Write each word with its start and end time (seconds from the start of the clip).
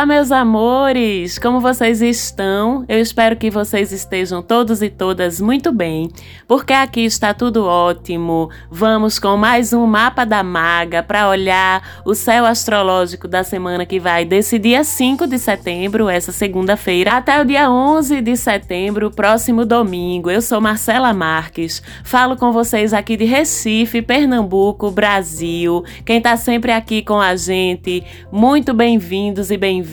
Olá, 0.00 0.06
meus 0.06 0.32
amores! 0.32 1.38
Como 1.38 1.60
vocês 1.60 2.00
estão? 2.00 2.86
Eu 2.88 2.98
espero 3.00 3.36
que 3.36 3.50
vocês 3.50 3.92
estejam 3.92 4.40
todos 4.40 4.80
e 4.80 4.88
todas 4.88 5.42
muito 5.42 5.70
bem, 5.72 6.08
porque 6.48 6.72
aqui 6.72 7.04
está 7.04 7.34
tudo 7.34 7.66
ótimo. 7.66 8.48
Vamos 8.70 9.18
com 9.18 9.36
mais 9.36 9.74
um 9.74 9.84
mapa 9.84 10.24
da 10.24 10.42
maga 10.42 11.02
para 11.02 11.28
olhar 11.28 12.00
o 12.02 12.14
céu 12.14 12.46
astrológico 12.46 13.28
da 13.28 13.44
semana 13.44 13.84
que 13.84 14.00
vai 14.00 14.24
desse 14.24 14.58
dia 14.58 14.84
5 14.84 15.26
de 15.26 15.38
setembro, 15.38 16.08
essa 16.08 16.32
segunda-feira, 16.32 17.18
até 17.18 17.38
o 17.38 17.44
dia 17.44 17.70
11 17.70 18.22
de 18.22 18.38
setembro, 18.38 19.10
próximo 19.10 19.66
domingo. 19.66 20.30
Eu 20.30 20.40
sou 20.40 20.62
Marcela 20.62 21.12
Marques, 21.12 21.82
falo 22.04 22.38
com 22.38 22.52
vocês 22.52 22.94
aqui 22.94 23.18
de 23.18 23.26
Recife, 23.26 24.00
Pernambuco, 24.00 24.90
Brasil. 24.90 25.84
Quem 26.06 26.16
está 26.16 26.38
sempre 26.38 26.72
aqui 26.72 27.02
com 27.02 27.20
a 27.20 27.36
gente, 27.36 28.02
muito 28.32 28.72
bem-vindos 28.72 29.50
e 29.50 29.58
bem-vindas 29.58 29.89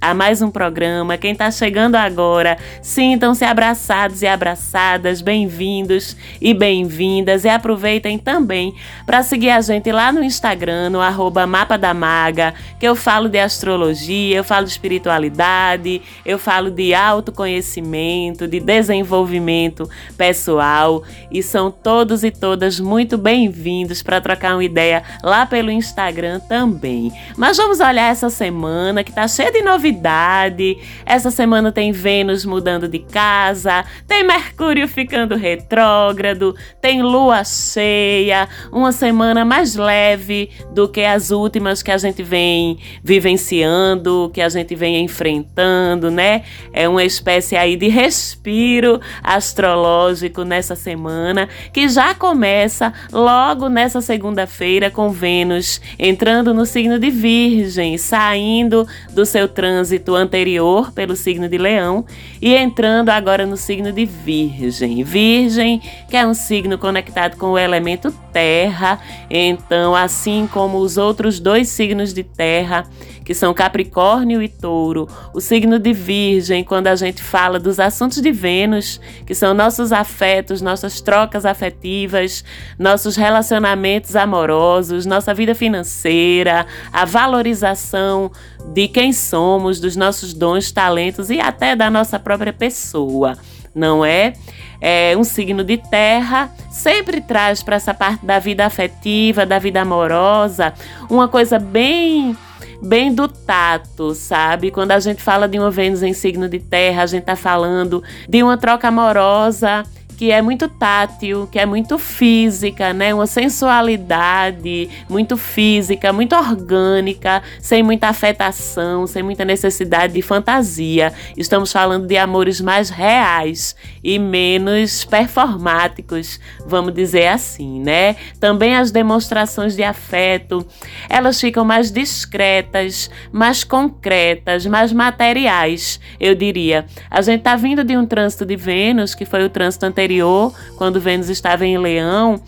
a 0.00 0.14
mais 0.14 0.40
um 0.40 0.50
programa. 0.50 1.18
Quem 1.18 1.32
está 1.32 1.50
chegando 1.50 1.96
agora, 1.96 2.56
sintam-se 2.80 3.44
abraçados 3.44 4.22
e 4.22 4.26
abraçadas, 4.26 5.20
bem-vindos 5.20 6.16
e 6.40 6.54
bem-vindas. 6.54 7.44
E 7.44 7.48
aproveitem 7.50 8.16
também 8.16 8.74
para 9.04 9.22
seguir 9.22 9.50
a 9.50 9.60
gente 9.60 9.92
lá 9.92 10.10
no 10.10 10.22
Instagram, 10.22 10.88
no 10.88 11.00
arroba 11.00 11.46
Mapa 11.46 11.76
da 11.76 11.92
Maga, 11.92 12.54
que 12.80 12.88
eu 12.88 12.96
falo 12.96 13.28
de 13.28 13.38
astrologia, 13.38 14.38
eu 14.38 14.44
falo 14.44 14.64
de 14.64 14.72
espiritualidade, 14.72 16.00
eu 16.24 16.38
falo 16.38 16.70
de 16.70 16.94
autoconhecimento, 16.94 18.48
de 18.48 18.60
desenvolvimento 18.60 19.90
pessoal. 20.16 21.02
E 21.30 21.42
são 21.42 21.70
todos 21.70 22.24
e 22.24 22.30
todas 22.30 22.80
muito 22.80 23.18
bem-vindos 23.18 24.02
para 24.02 24.22
trocar 24.22 24.54
uma 24.54 24.64
ideia 24.64 25.02
lá 25.22 25.44
pelo 25.44 25.70
Instagram 25.70 26.40
também. 26.40 27.12
Mas 27.36 27.58
vamos 27.58 27.78
olhar 27.78 28.10
essa 28.10 28.30
semana 28.30 29.01
semana 29.02 29.04
que 29.04 29.12
tá 29.12 29.28
cheia 29.28 29.52
de 29.52 29.62
novidade. 29.62 30.78
Essa 31.04 31.30
semana 31.30 31.72
tem 31.72 31.92
Vênus 31.92 32.44
mudando 32.44 32.88
de 32.88 33.00
casa, 33.00 33.84
tem 34.06 34.24
Mercúrio 34.24 34.86
ficando 34.88 35.34
retrógrado, 35.36 36.54
tem 36.80 37.02
lua 37.02 37.44
cheia, 37.44 38.48
uma 38.70 38.92
semana 38.92 39.44
mais 39.44 39.74
leve 39.74 40.50
do 40.72 40.88
que 40.88 41.02
as 41.02 41.30
últimas 41.30 41.82
que 41.82 41.90
a 41.90 41.98
gente 41.98 42.22
vem 42.22 42.78
vivenciando, 43.02 44.30
que 44.32 44.40
a 44.40 44.48
gente 44.48 44.74
vem 44.74 45.04
enfrentando, 45.04 46.10
né? 46.10 46.42
É 46.72 46.88
uma 46.88 47.04
espécie 47.04 47.56
aí 47.56 47.76
de 47.76 47.88
respiro 47.88 49.00
astrológico 49.22 50.44
nessa 50.44 50.76
semana 50.76 51.48
que 51.72 51.88
já 51.88 52.14
começa 52.14 52.92
logo 53.12 53.68
nessa 53.68 54.00
segunda-feira 54.00 54.90
com 54.90 55.10
Vênus 55.10 55.80
entrando 55.98 56.54
no 56.54 56.64
signo 56.64 56.98
de 56.98 57.10
Virgem, 57.10 57.98
saindo 57.98 58.52
saindo 58.52 58.86
do 59.12 59.24
seu 59.26 59.48
trânsito 59.48 60.14
anterior 60.14 60.92
pelo 60.92 61.16
signo 61.16 61.48
de 61.48 61.58
Leão 61.58 62.04
e 62.40 62.54
entrando 62.54 63.10
agora 63.10 63.46
no 63.46 63.56
signo 63.56 63.92
de 63.92 64.04
Virgem. 64.04 65.02
Virgem, 65.04 65.80
que 66.08 66.16
é 66.16 66.26
um 66.26 66.34
signo 66.34 66.78
conectado 66.78 67.36
com 67.36 67.52
o 67.52 67.58
elemento 67.58 68.12
Terra, 68.32 68.98
então, 69.28 69.94
assim 69.94 70.48
como 70.50 70.78
os 70.78 70.96
outros 70.96 71.38
dois 71.38 71.68
signos 71.68 72.14
de 72.14 72.24
Terra, 72.24 72.86
que 73.24 73.34
são 73.34 73.54
Capricórnio 73.54 74.42
e 74.42 74.48
Touro, 74.48 75.06
o 75.34 75.40
signo 75.40 75.78
de 75.78 75.92
Virgem, 75.92 76.64
quando 76.64 76.88
a 76.88 76.96
gente 76.96 77.22
fala 77.22 77.58
dos 77.58 77.78
assuntos 77.78 78.20
de 78.20 78.32
Vênus, 78.32 79.00
que 79.26 79.34
são 79.34 79.54
nossos 79.54 79.92
afetos, 79.92 80.62
nossas 80.62 81.00
trocas 81.00 81.44
afetivas, 81.44 82.44
nossos 82.78 83.16
relacionamentos 83.16 84.16
amorosos, 84.16 85.06
nossa 85.06 85.34
vida 85.34 85.54
financeira, 85.54 86.66
a 86.92 87.04
valorização 87.04 88.30
de 88.72 88.88
quem 88.88 89.12
somos, 89.12 89.80
dos 89.80 89.96
nossos 89.96 90.32
dons, 90.32 90.70
talentos 90.72 91.30
e 91.30 91.40
até 91.40 91.76
da 91.76 91.90
nossa 91.90 92.18
própria 92.18 92.52
pessoa, 92.52 93.36
não 93.74 94.04
é? 94.04 94.34
É 94.80 95.14
um 95.16 95.24
signo 95.24 95.62
de 95.62 95.76
terra, 95.76 96.50
sempre 96.70 97.20
traz 97.20 97.62
para 97.62 97.76
essa 97.76 97.94
parte 97.94 98.24
da 98.26 98.38
vida 98.38 98.66
afetiva, 98.66 99.46
da 99.46 99.58
vida 99.58 99.80
amorosa, 99.80 100.72
uma 101.08 101.28
coisa 101.28 101.58
bem 101.58 102.36
bem 102.82 103.14
do 103.14 103.28
tato, 103.28 104.12
sabe? 104.12 104.72
Quando 104.72 104.90
a 104.90 104.98
gente 104.98 105.22
fala 105.22 105.48
de 105.48 105.56
uma 105.56 105.70
Vênus 105.70 106.02
em 106.02 106.12
signo 106.12 106.48
de 106.48 106.58
terra, 106.58 107.04
a 107.04 107.06
gente 107.06 107.22
tá 107.22 107.36
falando 107.36 108.02
de 108.28 108.42
uma 108.42 108.58
troca 108.58 108.88
amorosa 108.88 109.84
que 110.22 110.30
é 110.30 110.40
muito 110.40 110.68
tátil, 110.68 111.48
que 111.50 111.58
é 111.58 111.66
muito 111.66 111.98
física, 111.98 112.92
né? 112.92 113.12
Uma 113.12 113.26
sensualidade 113.26 114.88
muito 115.10 115.36
física, 115.36 116.12
muito 116.12 116.36
orgânica, 116.36 117.42
sem 117.60 117.82
muita 117.82 118.06
afetação, 118.06 119.04
sem 119.04 119.20
muita 119.20 119.44
necessidade 119.44 120.12
de 120.12 120.22
fantasia. 120.22 121.12
Estamos 121.36 121.72
falando 121.72 122.06
de 122.06 122.16
amores 122.16 122.60
mais 122.60 122.88
reais 122.88 123.74
e 124.00 124.16
menos 124.16 125.04
performáticos, 125.04 126.38
vamos 126.64 126.94
dizer 126.94 127.26
assim, 127.26 127.80
né? 127.80 128.14
Também 128.38 128.76
as 128.76 128.92
demonstrações 128.92 129.74
de 129.74 129.82
afeto, 129.82 130.64
elas 131.10 131.40
ficam 131.40 131.64
mais 131.64 131.90
discretas, 131.90 133.10
mais 133.32 133.64
concretas, 133.64 134.66
mais 134.66 134.92
materiais, 134.92 135.98
eu 136.20 136.32
diria. 136.32 136.86
A 137.10 137.20
gente 137.22 137.40
tá 137.40 137.56
vindo 137.56 137.82
de 137.82 137.96
um 137.96 138.06
trânsito 138.06 138.46
de 138.46 138.54
Vênus, 138.54 139.16
que 139.16 139.24
foi 139.24 139.44
o 139.44 139.50
trânsito 139.50 139.84
anterior 139.84 140.11
anterior, 140.12 140.52
quando 140.76 141.00
Vênus 141.00 141.28
estava 141.28 141.64
em 141.64 141.78
Leão, 141.78 142.40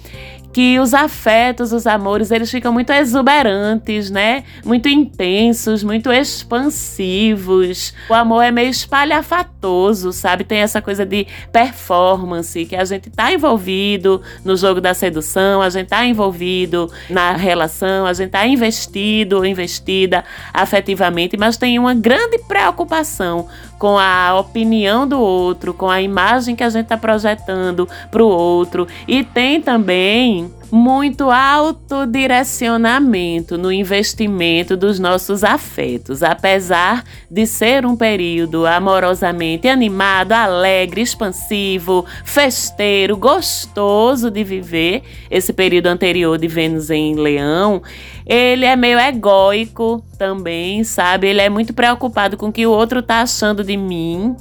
que 0.55 0.79
os 0.79 0.95
afetos, 0.95 1.73
os 1.73 1.85
amores, 1.85 2.31
eles 2.31 2.49
ficam 2.49 2.73
muito 2.73 2.93
exuberantes, 2.93 4.09
né? 4.09 4.45
Muito 4.65 4.89
intensos, 4.89 5.83
muito 5.83 6.13
expansivos. 6.13 7.93
O 8.09 8.15
amor 8.15 8.41
é 8.41 8.53
meio 8.53 8.71
espalhafatoso, 8.71 10.13
sabe? 10.13 10.45
Tem 10.45 10.61
essa 10.61 10.81
coisa 10.81 11.05
de 11.05 11.27
performance, 11.51 12.65
que 12.67 12.77
a 12.77 12.85
gente 12.85 13.11
tá 13.11 13.33
envolvido 13.33 14.23
no 14.45 14.57
jogo 14.57 14.81
da 14.81 14.95
sedução, 14.95 15.61
a 15.61 15.69
gente 15.69 15.89
tá 15.89 16.07
envolvido 16.07 16.89
na 17.11 17.33
relação, 17.33 18.07
a 18.07 18.13
gente 18.13 18.31
tá 18.31 18.47
investido 18.47 19.39
ou 19.39 19.45
investida 19.45 20.25
afetivamente, 20.53 21.37
mas 21.37 21.57
tem 21.57 21.81
uma 21.81 21.95
grande 21.95 22.39
preocupação 22.39 23.49
com 23.77 23.99
a 23.99 24.39
opinião 24.39 25.07
do 25.07 25.21
outro, 25.21 25.75
com 25.75 25.91
a 25.91 26.01
imagem 26.01 26.55
que 26.55 26.63
a 26.63 26.71
gente 26.71 26.85
está 26.85 26.97
projetando 26.97 27.89
para 28.09 28.23
o 28.23 28.29
outro. 28.29 28.87
E 29.09 29.25
tem 29.25 29.61
também 29.61 30.44
muito 30.71 31.31
autodirecionamento 31.31 33.57
no 33.57 33.71
investimento 33.71 34.77
dos 34.77 34.99
nossos 34.99 35.45
afetos, 35.45 36.23
apesar 36.23 37.05
de 37.31 37.47
ser 37.47 37.87
um 37.87 37.97
período 37.97 38.67
amorosamente 38.67 39.69
animado, 39.69 40.33
alegre, 40.33 41.01
expansivo, 41.01 42.05
festeiro, 42.25 43.17
gostoso 43.17 44.31
de 44.31 44.43
viver. 44.43 45.03
Esse 45.31 45.53
período 45.53 45.87
anterior 45.87 46.37
de 46.39 46.49
Vênus 46.49 46.91
em 46.91 47.15
Leão, 47.15 47.83
ele 48.27 48.65
é 48.65 48.75
meio 48.75 48.99
egóico 48.99 50.03
também, 50.19 50.83
sabe? 50.85 51.29
Ele 51.29 51.41
é 51.41 51.49
muito 51.49 51.73
preocupado 51.73 52.37
com 52.37 52.49
o 52.49 52.53
que 52.53 52.67
o 52.67 52.71
outro 52.71 53.03
tá 53.03 53.21
achando 53.21 53.63
de 53.63 53.77
mim, 53.77 54.35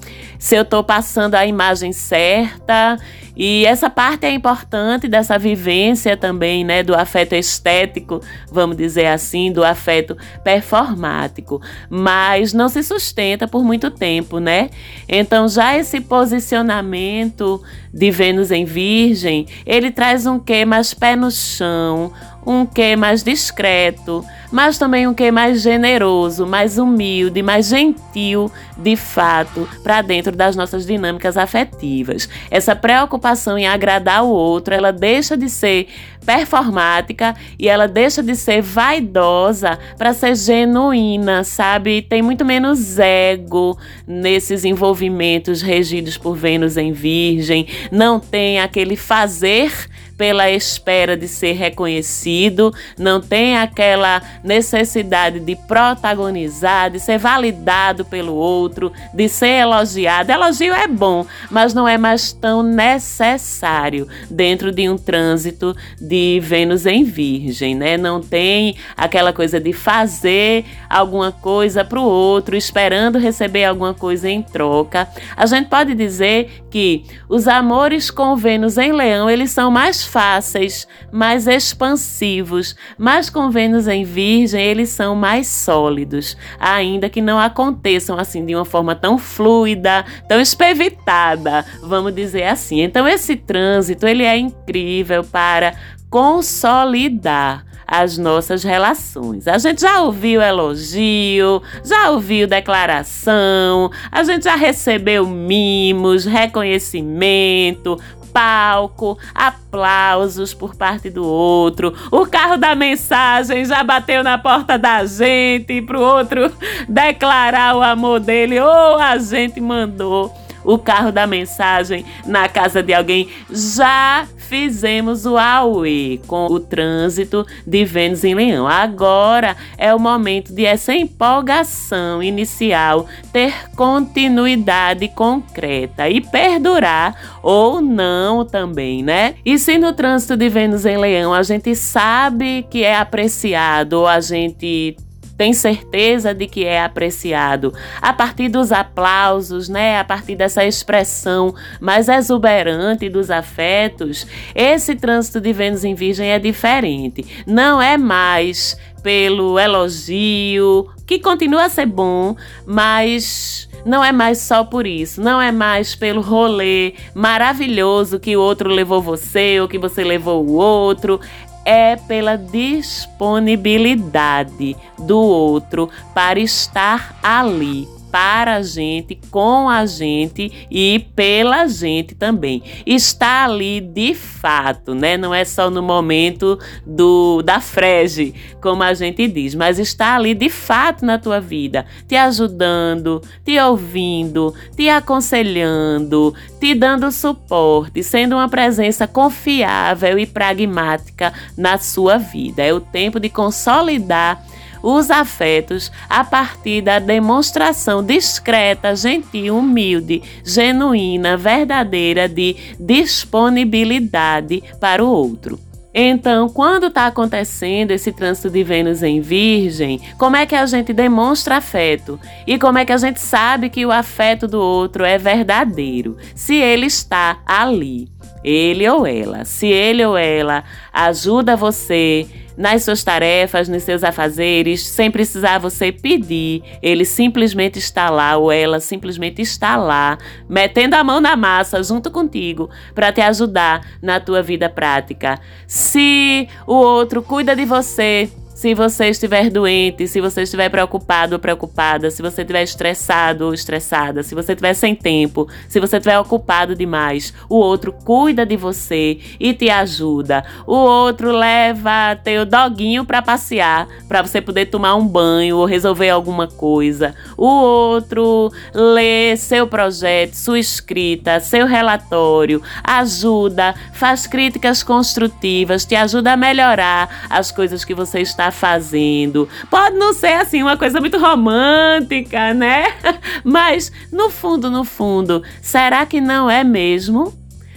se 0.44 0.58
eu 0.58 0.66
tô 0.66 0.84
passando 0.84 1.36
a 1.36 1.46
imagem 1.46 1.94
certa. 1.94 2.98
E 3.34 3.66
essa 3.66 3.90
parte 3.90 4.26
é 4.26 4.32
importante 4.32 5.08
dessa 5.08 5.40
vivência 5.40 6.18
também, 6.18 6.66
né, 6.66 6.84
do 6.84 6.94
afeto 6.94 7.34
estético, 7.34 8.20
vamos 8.52 8.76
dizer 8.76 9.08
assim, 9.08 9.54
do 9.54 9.64
afeto 9.64 10.18
performático, 10.44 11.62
mas 11.90 12.52
não 12.52 12.68
se 12.68 12.84
sustenta 12.84 13.48
por 13.48 13.64
muito 13.64 13.90
tempo, 13.90 14.38
né? 14.38 14.70
Então 15.08 15.48
já 15.48 15.78
esse 15.78 16.02
posicionamento 16.02 17.64
de 17.94 18.12
Vênus 18.12 18.52
em 18.52 18.66
Virgem, 18.66 19.48
ele 19.66 19.92
traz 19.92 20.26
um 20.26 20.38
quê 20.38 20.66
mais 20.66 20.94
pé 20.94 21.16
no 21.16 21.32
chão, 21.32 22.12
um 22.46 22.66
quê 22.66 22.96
mais 22.96 23.24
discreto, 23.24 24.24
mas 24.52 24.78
também 24.78 25.08
um 25.08 25.14
quê 25.14 25.32
mais 25.32 25.62
generoso, 25.62 26.46
mais 26.46 26.78
humilde, 26.78 27.42
mais 27.42 27.68
gentil, 27.68 28.52
de 28.78 28.96
fato, 28.96 29.68
para 29.84 30.02
dentro 30.02 30.36
das 30.36 30.56
nossas 30.56 30.86
dinâmicas 30.86 31.38
afetivas. 31.38 32.30
Essa 32.52 32.76
preocupação 32.76 33.58
em 33.58 33.68
agradar 33.68 34.24
o 34.24 34.30
outro, 34.30 34.74
ela 34.74 34.92
deixa 34.92 35.36
de 35.36 35.50
ser 35.50 35.88
performática 36.24 37.36
e 37.60 37.68
ela 37.68 37.88
deixa 37.88 38.24
de 38.24 38.36
ser 38.36 38.62
vaidosa 38.62 39.78
para 39.98 40.14
ser 40.14 40.36
genuína, 40.36 41.44
sabe? 41.44 42.02
Tem 42.02 42.22
muito 42.22 42.44
menos 42.46 42.98
ego 43.00 43.78
nesses 44.08 44.66
envolvimentos 44.66 45.62
regidos 45.62 46.18
por 46.18 46.36
Vênus 46.36 46.78
em 46.78 46.92
Virgem, 46.92 47.68
não 47.92 48.20
tem 48.20 48.60
aquele 48.60 48.96
fazer 48.96 49.72
pela 50.18 50.50
espera 50.50 51.18
de 51.18 51.28
ser 51.28 51.54
reconhecido, 51.54 52.74
não 52.98 53.20
tem 53.20 53.58
aquela 53.58 54.22
necessidade 54.44 55.40
de 55.40 55.56
protagonizar, 55.56 56.92
de 56.92 57.00
ser 57.00 57.18
validado 57.18 58.06
pelo 58.06 58.34
outro, 58.34 58.92
de 59.14 59.28
ser 59.28 59.62
elogiado. 59.62 60.32
Elogio 60.32 60.74
é 60.74 60.88
bom, 60.88 61.26
mas 61.50 61.74
não 61.74 61.88
é 61.88 61.98
mais 61.98 62.32
tão 62.32 62.64
necessário 62.64 64.08
dentro 64.30 64.72
de 64.72 64.88
um 64.90 64.98
trânsito 64.98 65.76
de 66.00 66.13
de 66.14 66.40
Vênus 66.40 66.86
em 66.86 67.04
Virgem, 67.04 67.74
né? 67.74 67.98
Não 67.98 68.22
tem 68.22 68.76
aquela 68.96 69.34
coisa 69.34 69.60
de 69.60 69.74
fazer 69.74 70.64
alguma 70.88 71.32
coisa 71.32 71.84
para 71.84 72.00
o 72.00 72.04
outro, 72.04 72.56
esperando 72.56 73.18
receber 73.18 73.66
alguma 73.66 73.96
coisa 73.96 74.30
em 74.30 74.44
troca. 74.44 75.08
A 75.36 75.48
gente 75.48 75.70
pode 75.70 75.96
dizer 75.96 76.63
que 76.74 77.06
os 77.30 77.48
amores 77.48 78.10
com 78.10 78.36
Vênus 78.36 78.80
em 78.80 78.92
Leão, 78.92 79.30
eles 79.30 79.52
são 79.52 79.70
mais 79.70 80.04
fáceis, 80.04 80.88
mais 81.12 81.46
expansivos, 81.46 82.76
mas 82.98 83.30
com 83.30 83.52
Vênus 83.52 83.88
em 83.88 84.04
Virgem, 84.04 84.60
eles 84.60 84.90
são 84.90 85.16
mais 85.16 85.46
sólidos, 85.46 86.36
ainda 86.60 87.10
que 87.10 87.22
não 87.22 87.38
aconteçam 87.38 88.18
assim 88.18 88.44
de 88.44 88.56
uma 88.56 88.66
forma 88.66 88.96
tão 88.96 89.20
fluida, 89.20 90.04
tão 90.28 90.42
espevitada, 90.42 91.64
vamos 91.84 92.16
dizer 92.16 92.46
assim. 92.46 92.82
Então 92.82 93.08
esse 93.08 93.36
trânsito, 93.36 94.08
ele 94.08 94.24
é 94.24 94.36
incrível 94.36 95.24
para 95.24 95.76
consolidar 96.10 97.64
as 97.88 98.18
nossas 98.18 98.64
relações. 98.64 99.48
A 99.48 99.58
gente 99.58 99.82
já 99.82 100.02
ouviu 100.02 100.42
elogio, 100.42 101.62
já 101.84 102.10
ouviu 102.12 102.48
declaração, 102.48 103.92
a 104.12 104.24
gente 104.24 104.44
já 104.44 104.56
recebeu 104.56 105.28
mimos, 105.28 106.26
reconhecimento, 106.26 108.00
palco, 108.34 109.18
aplausos 109.34 110.54
por 110.54 110.76
parte 110.76 111.10
do 111.10 111.26
outro. 111.26 111.94
O 112.12 112.26
carro 112.26 112.58
da 112.58 112.74
mensagem 112.76 113.64
já 113.64 113.84
bateu 113.84 114.24
na 114.24 114.38
porta 114.38 114.78
da 114.78 115.06
gente 115.06 115.82
para 115.84 115.98
o 115.98 116.02
outro 116.02 116.52
declarar 116.90 117.76
o 117.76 117.84
amor 117.84 118.20
dele 118.20 118.60
ou 118.60 118.98
a 118.98 119.18
gente 119.20 119.62
mandou 119.62 120.43
o 120.64 120.78
carro 120.78 121.12
da 121.12 121.28
mensagem 121.28 122.06
na 122.26 122.48
casa 122.48 122.82
de 122.82 122.94
alguém. 122.94 123.30
Já 123.50 124.28
fizemos 124.38 125.26
o 125.26 125.38
AUE 125.38 126.22
com 126.28 126.46
o 126.46 126.60
trânsito 126.60 127.46
de 127.66 127.86
Vênus 127.86 128.24
em 128.24 128.36
Leão. 128.36 128.68
Agora 128.68 129.56
é 129.78 129.94
o 129.94 130.00
momento 130.00 130.54
de 130.54 130.66
essa 130.66 130.94
empolgação 130.94 132.22
inicial 132.22 133.08
ter 133.32 133.72
continuidade 133.76 135.08
concreta 135.08 136.08
e 136.10 136.22
perdurar 136.22 137.40
ou 137.42 137.82
não 137.82 138.46
também, 138.46 139.02
né? 139.02 139.36
E 139.46 139.58
se 139.58 139.78
no 139.78 139.94
trânsito 139.94 140.38
de 140.38 140.50
Vênus 140.50 140.86
em 140.86 140.98
Leão 140.98 141.34
a 141.34 141.42
gente 141.42 141.76
sabe 141.76 142.66
que 142.70 142.84
é 142.84 142.96
apreciado 142.96 143.94
ou 143.94 144.08
a 144.08 144.20
gente 144.20 144.96
tem 145.38 145.54
certeza 145.54 146.34
de 146.34 146.48
que 146.48 146.66
é 146.66 146.84
apreciado 146.84 147.74
a 148.02 148.14
partir 148.14 148.50
dos 148.50 148.72
aplausos, 148.72 149.68
né? 149.68 150.00
A 150.00 150.04
partir 150.04 150.36
dessa 150.36 150.64
expressão 150.64 151.54
mais 151.80 152.08
exuberante 152.08 153.10
dos 153.10 153.32
afetos, 153.32 154.28
esse 154.54 154.96
trânsito 154.96 155.42
de 155.42 155.52
Vênus 155.52 155.84
em 155.84 155.96
Virgem 155.96 156.32
é 156.32 156.40
diferente. 156.40 157.26
Não 157.46 157.82
é 157.82 157.98
mais 157.98 158.78
pelo 159.02 159.60
elogio, 159.60 160.90
que 161.06 161.20
continua 161.20 161.66
a 161.66 161.70
ser 161.70 161.86
bom, 161.86 162.36
mas 162.66 163.70
não 163.86 164.02
é 164.02 164.14
mais 164.14 164.38
só 164.38 164.64
por 164.64 164.88
isso, 164.88 165.22
não 165.22 165.42
é 165.42 165.52
mais 165.52 165.94
pelo 165.94 166.22
rolê 166.22 166.94
maravilhoso 167.14 168.18
que 168.18 168.38
o 168.38 168.42
outro 168.42 168.70
levou 168.70 169.02
você 169.02 169.60
ou 169.60 169.68
que 169.68 169.78
você 169.78 170.06
levou 170.06 170.46
o 170.46 170.54
outro, 170.54 171.20
é 171.66 171.96
pela 171.96 172.38
disponibilidade 172.38 174.76
do 174.98 175.20
outro 175.20 175.90
para 176.14 176.40
estar 176.40 177.16
ali 177.24 177.88
para 178.14 178.58
a 178.58 178.62
gente, 178.62 179.20
com 179.32 179.68
a 179.68 179.88
gente 179.88 180.68
e 180.70 181.04
pela 181.16 181.66
gente 181.66 182.14
também. 182.14 182.62
Está 182.86 183.46
ali 183.46 183.82
de 183.82 184.14
fato, 184.14 184.94
né? 184.94 185.18
Não 185.18 185.34
é 185.34 185.44
só 185.44 185.72
no 185.72 185.82
momento 185.82 186.60
do 186.86 187.42
da 187.42 187.60
frege, 187.60 188.36
como 188.62 188.84
a 188.84 188.94
gente 188.94 189.28
diz, 189.28 189.56
mas 189.56 189.80
está 189.80 190.16
ali 190.16 190.36
de 190.36 190.48
fato 190.48 191.04
na 191.04 191.18
tua 191.18 191.42
vida, 191.42 191.88
te 192.08 192.16
ajudando, 192.16 193.20
te 193.44 193.58
ouvindo, 193.58 194.54
te 194.78 194.88
aconselhando, 194.90 196.36
te 196.60 196.76
dando 196.76 197.12
suporte, 197.12 198.04
sendo 198.04 198.36
uma 198.36 198.48
presença 198.48 199.08
confiável 199.08 200.20
e 200.20 200.28
pragmática 200.28 201.34
na 201.58 201.80
sua 201.80 202.20
vida. 202.20 202.62
É 202.62 202.72
o 202.72 202.80
tempo 202.80 203.20
de 203.20 203.28
consolidar 203.28 204.46
os 204.84 205.10
afetos 205.10 205.90
a 206.10 206.24
partir 206.24 206.82
da 206.82 207.00
demonstração 207.00 208.04
discreta, 208.04 208.96
gentil, 208.96 209.58
humilde, 209.58 210.22
genuína, 210.44 211.38
verdadeira 211.38 212.28
de 212.28 212.58
disponibilidade 212.78 214.62
para 214.80 215.04
o 215.04 215.08
outro. 215.08 215.58
Então, 215.96 216.50
quando 216.50 216.88
está 216.88 217.06
acontecendo 217.06 217.92
esse 217.92 218.12
trânsito 218.12 218.50
de 218.50 218.64
Vênus 218.64 219.04
em 219.04 219.22
Virgem, 219.22 220.02
como 220.18 220.36
é 220.36 220.44
que 220.44 220.56
a 220.56 220.66
gente 220.66 220.92
demonstra 220.92 221.58
afeto? 221.58 222.20
E 222.48 222.58
como 222.58 222.80
é 222.80 222.86
que 222.86 222.92
a 222.92 222.98
gente 222.98 223.22
sabe 223.22 223.70
que 223.70 223.86
o 223.86 223.92
afeto 223.92 224.48
do 224.48 224.60
outro 224.60 225.06
é 225.06 225.20
verdadeiro? 225.20 226.18
Se 226.34 226.56
ele 226.56 226.88
está 226.88 227.38
ali, 227.46 228.10
ele 228.44 228.90
ou 228.90 229.06
ela. 229.06 229.46
Se 229.46 229.68
ele 229.68 230.04
ou 230.04 230.18
ela 230.18 230.64
ajuda 230.92 231.56
você 231.56 232.28
nas 232.58 232.84
suas 232.84 233.04
tarefas, 233.04 233.68
nos 233.68 233.84
seus 233.84 234.04
afazeres, 234.04 234.86
sem 234.86 235.10
precisar 235.10 235.60
você 235.60 235.92
pedir. 235.92 236.64
Ele 236.82 237.06
simplesmente 237.06 237.80
está 237.80 238.10
lá 238.10 238.38
ou 238.38 238.52
ela 238.52 238.80
simplesmente 238.80 239.42
está 239.42 239.76
lá, 239.76 240.18
metendo 240.48 240.96
a 240.96 241.04
mão 241.04 241.20
na 241.20 241.36
massa 241.36 241.82
junto 241.84 242.12
contigo 242.12 242.70
para 242.94 243.12
te 243.12 243.22
ajudar 243.22 243.86
na 244.02 244.20
tua 244.20 244.42
vida 244.42 244.70
prática. 244.70 245.40
Se 245.68 246.48
o 246.68 246.76
outro 246.76 247.22
cuida 247.22 247.56
de 247.56 247.66
você, 247.66 248.30
se 248.64 248.74
você 248.74 249.10
estiver 249.10 249.50
doente, 249.50 250.08
se 250.08 250.22
você 250.22 250.44
estiver 250.44 250.70
preocupado 250.70 251.34
ou 251.36 251.40
preocupada, 251.40 252.10
se 252.10 252.22
você 252.22 252.44
estiver 252.44 252.64
estressado 252.64 253.48
ou 253.48 253.54
estressada, 253.54 254.24
se 254.24 254.34
você 254.34 254.54
estiver 254.54 254.74
sem 254.74 254.96
tempo, 254.96 255.50
se 255.68 255.82
você 255.82 255.98
estiver 255.98 256.18
ocupado 256.18 256.74
demais, 256.74 257.34
o 257.50 257.58
outro 257.58 257.92
cuida 257.92 258.46
de 258.46 258.56
você 258.56 259.20
e 259.38 259.54
te 259.54 259.70
ajuda. 259.70 260.46
O 260.66 260.78
outro 260.78 261.34
leva 261.34 262.16
teu 262.24 262.46
doguinho 262.46 263.04
para 263.04 263.22
passear, 263.22 263.86
para 264.08 264.22
você 264.22 264.40
poder 264.40 264.68
tomar 264.68 264.96
um 264.96 265.06
banho 265.06 265.58
ou 265.58 265.66
resolver 265.66 266.10
alguma 266.10 266.48
coisa. 266.48 267.14
O 267.36 267.46
outro 267.46 268.50
lê 268.74 269.36
seu 269.36 269.68
projeto, 269.68 270.36
sua 270.36 270.58
escrita, 270.58 271.42
seu 271.42 271.68
relatório, 271.68 272.62
ajuda, 272.82 273.76
faz 273.92 274.26
críticas 274.26 274.84
construtivas, 274.84 275.84
te 275.84 275.96
ajuda 275.96 276.32
a 276.32 276.38
melhorar 276.38 277.28
as 277.30 277.52
coisas 277.52 277.84
que 277.84 277.94
você 277.94 278.22
está 278.22 278.53
fazendo. 278.54 279.50
Pode 279.70 279.98
não 279.98 280.14
ser 280.14 280.34
assim 280.34 280.62
uma 280.62 280.78
coisa 280.78 281.00
muito 281.02 281.18
romântica, 281.18 282.54
né? 282.54 282.86
Mas 283.44 283.92
no 284.12 284.30
fundo, 284.30 284.70
no 284.70 284.84
fundo, 284.84 285.44
será 285.62 286.06
que 286.06 286.22
não 286.22 286.50
é 286.50 286.64
mesmo? 286.64 287.34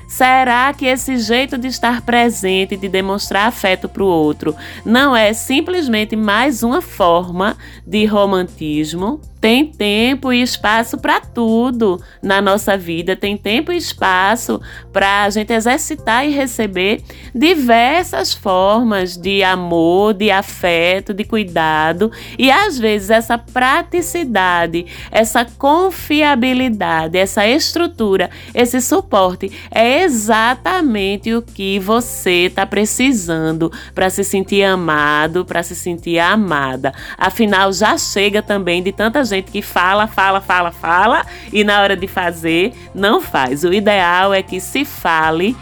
Será 0.09 0.73
que 0.73 0.87
esse 0.87 1.19
jeito 1.19 1.59
de 1.59 1.67
estar 1.67 2.01
presente, 2.03 2.77
de 2.77 2.89
demonstrar 2.89 3.49
afeto 3.49 3.89
para 3.89 4.05
o 4.05 4.07
outro, 4.07 4.55
não 4.85 5.17
é 5.17 5.33
simplesmente 5.33 6.15
mais 6.15 6.63
uma 6.63 6.81
forma 6.81 7.57
de 7.85 8.07
romantismo? 8.07 9.21
Tem 9.47 9.65
tempo 9.65 10.33
e 10.33 10.43
espaço 10.43 10.99
para 10.99 11.21
tudo 11.21 12.03
na 12.21 12.43
nossa 12.43 12.77
vida, 12.77 13.15
tem 13.15 13.37
tempo 13.37 13.71
e 13.71 13.77
espaço 13.77 14.61
para 14.93 15.23
a 15.23 15.31
gente 15.31 15.53
exercitar 15.53 16.27
e 16.27 16.33
receber 16.33 17.01
diversas 17.33 18.35
formas 18.35 19.17
de 19.17 19.45
amor, 19.45 20.15
de 20.15 20.33
afeto, 20.33 21.15
de 21.15 21.23
cuidado 21.23 22.11
e 22.37 22.51
às 22.51 22.77
vezes 22.77 23.09
essa 23.09 23.39
praticidade, 23.39 24.85
essa 25.13 25.45
confiabilidade, 25.45 27.17
essa 27.17 27.47
estrutura, 27.47 28.31
esse 28.53 28.81
suporte 28.81 29.53
é 29.71 30.03
exatamente 30.03 31.33
o 31.33 31.41
que 31.41 31.79
você 31.79 32.47
está 32.47 32.67
precisando 32.67 33.71
para 33.95 34.11
se 34.11 34.25
sentir 34.25 34.65
amado, 34.65 35.45
para 35.45 35.63
se 35.63 35.77
sentir 35.77 36.19
amada. 36.19 36.93
Afinal, 37.17 37.73
já 37.73 37.97
chega 37.97 38.43
também 38.43 38.83
de 38.83 38.91
tanta 38.91 39.23
gente 39.23 39.36
gente 39.37 39.51
que 39.51 39.63
fala, 39.63 40.07
fala, 40.07 40.41
fala, 40.41 40.73
fala 40.73 41.27
e 41.53 41.65
na 41.65 41.81
hora 41.81 41.97
de 41.97 42.07
fazer 42.07 42.73
não 42.95 43.21
faz. 43.21 43.65
O 43.65 43.73
ideal 43.73 44.35
é 44.35 44.43
que 44.43 44.61
se 44.61 44.85
fale 44.85 45.57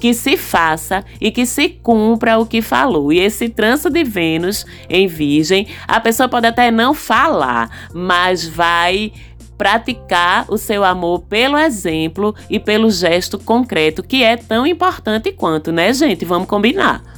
que 0.00 0.14
se 0.14 0.36
faça 0.36 1.04
e 1.20 1.30
que 1.30 1.44
se 1.44 1.68
cumpra 1.68 2.38
o 2.38 2.46
que 2.46 2.62
falou. 2.62 3.12
E 3.12 3.18
esse 3.18 3.48
trânsito 3.48 3.90
de 3.90 4.04
Vênus 4.04 4.64
em 4.88 5.06
Virgem, 5.06 5.66
a 5.86 5.98
pessoa 6.00 6.28
pode 6.28 6.46
até 6.46 6.70
não 6.70 6.94
falar, 6.94 7.88
mas 7.92 8.46
vai 8.46 9.12
praticar 9.56 10.44
o 10.48 10.56
seu 10.56 10.84
amor 10.84 11.22
pelo 11.22 11.58
exemplo 11.58 12.32
e 12.48 12.60
pelo 12.60 12.90
gesto 12.90 13.38
concreto, 13.38 14.04
que 14.04 14.22
é 14.22 14.36
tão 14.36 14.64
importante 14.64 15.32
quanto, 15.32 15.72
né, 15.72 15.92
gente? 15.92 16.24
Vamos 16.24 16.48
combinar. 16.48 17.17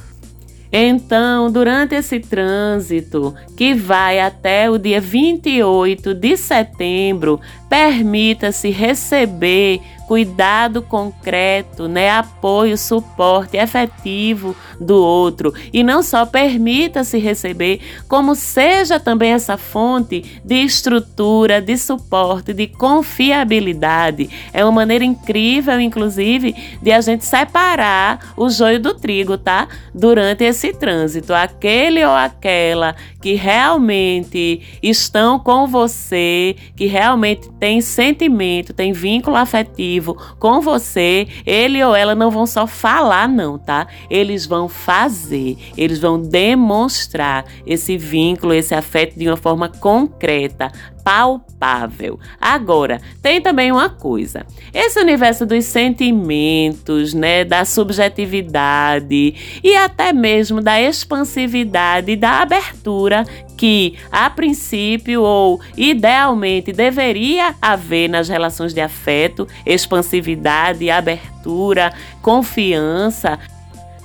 Então, 0.71 1.51
durante 1.51 1.95
esse 1.95 2.19
trânsito, 2.19 3.35
que 3.57 3.73
vai 3.73 4.19
até 4.19 4.69
o 4.69 4.77
dia 4.77 5.01
28 5.01 6.13
de 6.13 6.37
setembro, 6.37 7.41
permita-se 7.69 8.69
receber 8.69 9.81
cuidado 10.11 10.81
concreto, 10.81 11.87
né, 11.87 12.09
apoio, 12.09 12.77
suporte 12.77 13.55
efetivo 13.55 14.53
do 14.77 15.01
outro 15.01 15.53
e 15.71 15.83
não 15.83 16.03
só 16.03 16.25
permita-se 16.25 17.17
receber, 17.17 17.79
como 18.09 18.35
seja 18.35 18.99
também 18.99 19.31
essa 19.31 19.55
fonte 19.55 20.41
de 20.43 20.55
estrutura, 20.55 21.61
de 21.61 21.77
suporte, 21.77 22.53
de 22.53 22.67
confiabilidade. 22.67 24.29
É 24.51 24.65
uma 24.65 24.73
maneira 24.73 25.05
incrível, 25.05 25.79
inclusive, 25.79 26.57
de 26.81 26.91
a 26.91 26.99
gente 26.99 27.23
separar 27.23 28.33
o 28.35 28.49
joio 28.49 28.81
do 28.81 28.93
trigo, 28.93 29.37
tá? 29.37 29.69
Durante 29.95 30.43
esse 30.43 30.73
trânsito, 30.73 31.33
aquele 31.33 32.03
ou 32.03 32.11
aquela 32.11 32.97
que 33.21 33.35
realmente 33.35 34.59
estão 34.83 35.39
com 35.39 35.67
você, 35.67 36.53
que 36.75 36.85
realmente 36.85 37.49
tem 37.57 37.79
sentimento, 37.79 38.73
tem 38.73 38.91
vínculo 38.91 39.37
afetivo 39.37 40.00
com 40.39 40.61
você, 40.61 41.27
ele 41.45 41.83
ou 41.83 41.95
ela 41.95 42.15
não 42.15 42.31
vão 42.31 42.45
só 42.45 42.65
falar, 42.67 43.27
não, 43.27 43.57
tá? 43.57 43.87
Eles 44.09 44.45
vão 44.45 44.67
fazer, 44.67 45.57
eles 45.77 45.99
vão 45.99 46.21
demonstrar 46.21 47.45
esse 47.65 47.97
vínculo, 47.97 48.53
esse 48.53 48.73
afeto 48.73 49.17
de 49.17 49.27
uma 49.27 49.37
forma 49.37 49.69
concreta, 49.69 50.71
palpável. 51.03 52.19
Agora, 52.39 53.01
tem 53.21 53.41
também 53.41 53.71
uma 53.71 53.89
coisa. 53.89 54.45
Esse 54.73 54.99
universo 54.99 55.45
dos 55.45 55.65
sentimentos, 55.65 57.13
né, 57.13 57.43
da 57.43 57.65
subjetividade 57.65 59.35
e 59.63 59.75
até 59.75 60.13
mesmo 60.13 60.61
da 60.61 60.81
expansividade 60.81 62.15
da 62.15 62.41
abertura 62.41 63.25
que, 63.61 63.93
a 64.11 64.27
princípio 64.27 65.21
ou 65.21 65.61
idealmente, 65.77 66.73
deveria 66.73 67.53
haver 67.61 68.09
nas 68.09 68.27
relações 68.27 68.73
de 68.73 68.81
afeto, 68.81 69.47
expansividade, 69.63 70.89
abertura, 70.89 71.93
confiança, 72.23 73.37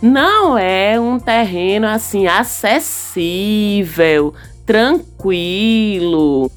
não 0.02 0.58
é 0.58 1.00
um 1.00 1.18
terreno 1.18 1.86
assim 1.86 2.26
acessível, 2.26 3.14
tranquilo 4.66 6.50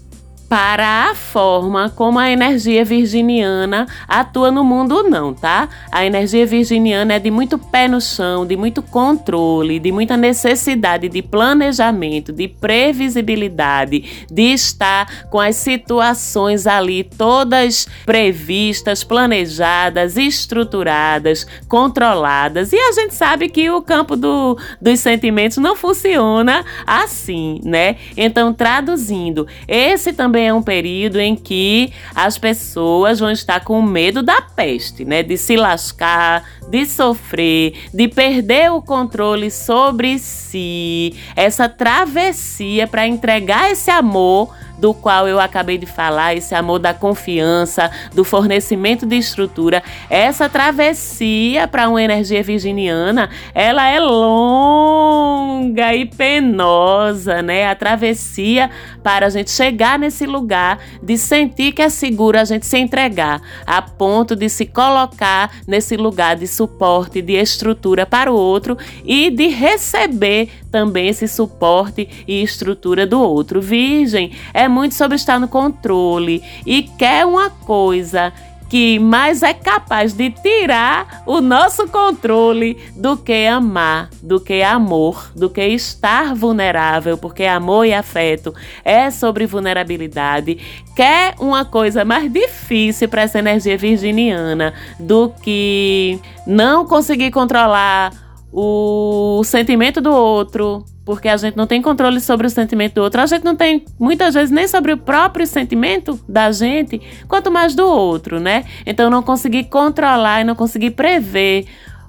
para 0.49 1.11
a 1.11 1.15
forma 1.15 1.91
como 1.95 2.17
a 2.17 2.31
energia 2.31 2.83
virginiana 2.83 3.85
atua 4.07 4.49
no 4.49 4.63
mundo, 4.63 5.03
não, 5.03 5.31
tá? 5.31 5.69
A 5.91 6.03
energia 6.03 6.43
virginiana 6.43 7.13
é 7.13 7.19
de 7.19 7.29
muito 7.29 7.59
pé 7.59 7.87
no 7.87 8.01
chão, 8.01 8.47
de 8.47 8.57
muito 8.57 8.81
controle, 8.81 9.79
de 9.79 9.91
muita 9.91 10.17
necessidade 10.17 11.07
de 11.07 11.21
planejamento, 11.21 12.33
de 12.33 12.47
previsibilidade, 12.47 14.25
de 14.27 14.53
estar 14.53 15.29
com 15.29 15.39
as 15.39 15.55
situações 15.55 16.65
ali 16.65 17.03
todas 17.03 17.87
previstas, 18.03 19.03
planejadas, 19.03 20.17
estruturadas, 20.17 21.45
controladas. 21.67 22.73
E 22.73 22.77
a 22.77 22.91
gente 22.93 23.13
sabe 23.13 23.49
que 23.49 23.69
o 23.69 23.83
campo 23.83 24.15
do, 24.15 24.57
dos 24.81 24.99
sentimentos 24.99 25.57
não 25.57 25.75
funciona 25.75 26.65
assim, 26.87 27.61
né? 27.63 27.97
Então, 28.17 28.51
traduzindo, 28.51 29.45
esse 29.67 30.11
também 30.11 30.38
também 30.39 30.47
é 30.47 30.53
um 30.53 30.61
período 30.61 31.19
em 31.19 31.35
que 31.35 31.91
as 32.15 32.37
pessoas 32.37 33.19
vão 33.19 33.29
estar 33.29 33.59
com 33.61 33.81
medo 33.81 34.23
da 34.23 34.41
peste, 34.41 35.03
né? 35.03 35.21
De 35.21 35.37
se 35.37 35.57
lascar, 35.57 36.43
de 36.69 36.85
sofrer, 36.85 37.73
de 37.93 38.07
perder 38.07 38.71
o 38.71 38.81
controle 38.81 39.51
sobre 39.51 40.17
si. 40.17 41.13
Essa 41.35 41.67
travessia 41.67 42.87
para 42.87 43.05
entregar 43.05 43.69
esse 43.69 43.91
amor 43.91 44.53
do 44.79 44.93
qual 44.93 45.27
eu 45.27 45.39
acabei 45.39 45.77
de 45.77 45.85
falar, 45.85 46.35
esse 46.35 46.55
amor 46.55 46.79
da 46.79 46.93
confiança, 46.93 47.91
do 48.13 48.23
fornecimento 48.23 49.05
de 49.05 49.17
estrutura, 49.17 49.83
essa 50.09 50.47
travessia 50.47 51.67
para 51.67 51.89
uma 51.89 52.01
energia 52.01 52.41
virginiana, 52.41 53.29
ela 53.53 53.87
é 53.87 53.99
longa 53.99 55.93
e 55.93 56.05
penosa, 56.05 57.41
né? 57.41 57.69
A 57.69 57.75
travessia 57.75 58.69
para 59.03 59.25
a 59.25 59.29
gente 59.29 59.51
chegar 59.51 59.99
nesse 59.99 60.25
lugar 60.25 60.79
de 61.03 61.17
sentir 61.17 61.73
que 61.73 61.81
é 61.81 61.89
seguro 61.89 62.39
a 62.39 62.45
gente 62.45 62.65
se 62.65 62.77
entregar, 62.77 63.41
a 63.65 63.81
ponto 63.81 64.35
de 64.35 64.49
se 64.49 64.65
colocar 64.65 65.51
nesse 65.67 65.97
lugar 65.97 66.35
de 66.35 66.47
suporte, 66.47 67.21
de 67.21 67.33
estrutura 67.33 68.05
para 68.05 68.31
o 68.31 68.35
outro 68.35 68.77
e 69.03 69.29
de 69.29 69.47
receber 69.47 70.49
também 70.71 71.07
esse 71.07 71.27
suporte 71.27 72.07
e 72.27 72.41
estrutura 72.41 73.05
do 73.05 73.19
outro. 73.19 73.61
Virgem 73.61 74.31
é 74.53 74.67
muito 74.67 74.95
sobre 74.95 75.15
estar 75.15 75.39
no 75.39 75.47
controle 75.47 76.43
e 76.65 76.83
quer 76.83 77.25
uma 77.25 77.49
coisa 77.49 78.33
que 78.69 78.99
mais 78.99 79.41
é 79.41 79.53
capaz 79.53 80.13
de 80.13 80.29
tirar 80.29 81.23
o 81.25 81.41
nosso 81.41 81.87
controle 81.87 82.77
do 82.95 83.17
que 83.17 83.47
amar, 83.47 84.09
do 84.21 84.39
que 84.39 84.61
amor, 84.61 85.31
do 85.35 85.49
que 85.49 85.65
estar 85.65 86.35
vulnerável, 86.35 87.17
porque 87.17 87.45
amor 87.45 87.85
e 87.85 87.93
afeto 87.93 88.53
é 88.85 89.09
sobre 89.09 89.47
vulnerabilidade. 89.47 90.59
Quer 90.95 91.33
uma 91.39 91.65
coisa 91.65 92.05
mais 92.05 92.31
difícil 92.31 93.09
para 93.09 93.23
essa 93.23 93.39
energia 93.39 93.77
virginiana 93.77 94.73
do 94.99 95.29
que 95.41 96.19
não 96.45 96.85
conseguir 96.85 97.31
controlar 97.31 98.28
o 98.51 99.41
sentimento 99.43 100.01
do 100.01 100.11
outro, 100.11 100.83
porque 101.05 101.27
a 101.27 101.37
gente 101.37 101.55
não 101.55 101.67
tem 101.67 101.81
controle 101.81 102.19
sobre 102.19 102.47
o 102.47 102.49
sentimento 102.49 102.95
do 102.95 103.01
outro, 103.01 103.21
a 103.21 103.25
gente 103.25 103.43
não 103.43 103.55
tem 103.55 103.85
muitas 103.99 104.33
vezes 104.33 104.51
nem 104.51 104.67
sobre 104.67 104.91
o 104.91 104.97
próprio 104.97 105.45
sentimento 105.45 106.19
da 106.27 106.51
gente, 106.51 107.01
quanto 107.27 107.51
mais 107.51 107.75
do 107.75 107.87
outro, 107.87 108.39
né? 108.39 108.65
Então 108.85 109.09
não 109.09 109.21
conseguir 109.21 109.65
controlar 109.65 110.41
e 110.41 110.43
não 110.43 110.55
conseguir 110.55 110.91
prever 110.91 111.65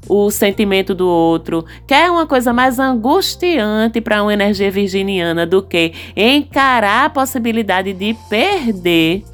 o 0.09 0.31
sentimento 0.31 0.95
do 0.95 1.07
outro, 1.07 1.65
que 1.87 1.95
é 1.95 2.11
uma 2.11 2.27
coisa 2.27 2.53
mais 2.53 2.79
angustiante 2.79 4.01
para 4.01 4.23
uma 4.23 4.33
energia 4.33 4.71
virginiana 4.71 5.47
do 5.47 5.63
que 5.63 5.93
encarar 6.17 7.07
a 7.07 7.11
possibilidade 7.11 7.93
de 7.93 8.17
perder 8.29 9.25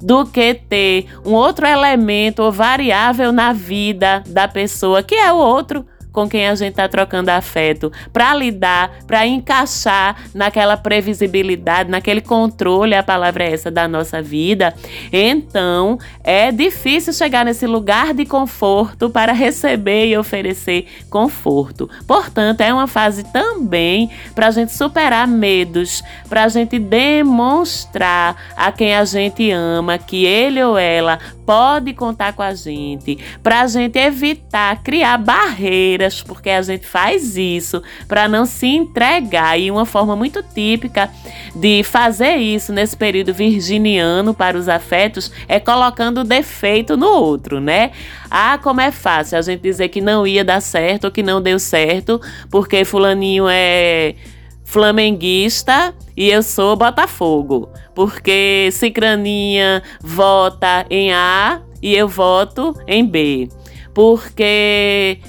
do 0.00 0.26
que 0.26 0.54
ter 0.54 1.06
um 1.24 1.32
outro 1.32 1.66
elemento 1.66 2.42
ou 2.42 2.52
variável 2.52 3.32
na 3.32 3.52
vida 3.52 4.22
da 4.26 4.46
pessoa, 4.46 5.02
que 5.02 5.14
é 5.14 5.32
o 5.32 5.36
outro 5.36 5.86
com 6.14 6.28
quem 6.28 6.46
a 6.46 6.54
gente 6.54 6.70
está 6.70 6.88
trocando 6.88 7.28
afeto, 7.30 7.92
para 8.12 8.32
lidar, 8.34 9.00
para 9.04 9.26
encaixar 9.26 10.16
naquela 10.32 10.76
previsibilidade, 10.76 11.90
naquele 11.90 12.20
controle, 12.20 12.94
a 12.94 13.02
palavra 13.02 13.44
é 13.44 13.52
essa, 13.52 13.70
da 13.70 13.88
nossa 13.88 14.22
vida. 14.22 14.72
Então, 15.12 15.98
é 16.22 16.52
difícil 16.52 17.12
chegar 17.12 17.44
nesse 17.44 17.66
lugar 17.66 18.14
de 18.14 18.24
conforto 18.24 19.10
para 19.10 19.32
receber 19.32 20.06
e 20.06 20.16
oferecer 20.16 20.86
conforto. 21.10 21.90
Portanto, 22.06 22.60
é 22.60 22.72
uma 22.72 22.86
fase 22.86 23.24
também 23.24 24.08
para 24.36 24.46
a 24.46 24.50
gente 24.52 24.72
superar 24.72 25.26
medos, 25.26 26.00
para 26.28 26.44
a 26.44 26.48
gente 26.48 26.78
demonstrar 26.78 28.36
a 28.56 28.70
quem 28.70 28.94
a 28.94 29.04
gente 29.04 29.50
ama 29.50 29.98
que 29.98 30.24
ele 30.24 30.62
ou 30.62 30.78
ela 30.78 31.18
pode 31.44 31.92
contar 31.92 32.32
com 32.32 32.42
a 32.42 32.54
gente, 32.54 33.18
para 33.42 33.62
a 33.62 33.66
gente 33.66 33.98
evitar 33.98 34.82
criar 34.82 35.18
barreiras, 35.18 36.03
porque 36.10 36.50
a 36.50 36.62
gente 36.62 36.86
faz 36.86 37.36
isso 37.36 37.82
para 38.06 38.28
não 38.28 38.44
se 38.44 38.66
entregar. 38.66 39.58
E 39.58 39.70
uma 39.70 39.86
forma 39.86 40.14
muito 40.14 40.42
típica 40.42 41.10
de 41.54 41.82
fazer 41.82 42.36
isso 42.36 42.72
nesse 42.72 42.96
período 42.96 43.32
virginiano 43.32 44.34
para 44.34 44.56
os 44.56 44.68
afetos 44.68 45.30
é 45.48 45.58
colocando 45.60 46.24
defeito 46.24 46.96
no 46.96 47.08
outro, 47.08 47.60
né? 47.60 47.92
Ah, 48.30 48.58
como 48.58 48.80
é 48.80 48.90
fácil 48.90 49.38
a 49.38 49.42
gente 49.42 49.60
dizer 49.60 49.88
que 49.88 50.00
não 50.00 50.26
ia 50.26 50.44
dar 50.44 50.60
certo 50.60 51.04
ou 51.04 51.10
que 51.10 51.22
não 51.22 51.40
deu 51.40 51.58
certo, 51.58 52.20
porque 52.50 52.84
fulaninho 52.84 53.46
é 53.48 54.14
flamenguista 54.64 55.94
e 56.16 56.30
eu 56.30 56.42
sou 56.42 56.76
Botafogo. 56.76 57.68
Porque 57.94 58.70
Cicraninha 58.72 59.82
vota 60.00 60.84
em 60.90 61.12
A 61.12 61.60
e 61.80 61.94
eu 61.94 62.08
voto 62.08 62.74
em 62.86 63.06
B. 63.06 63.48
Porque 63.92 65.20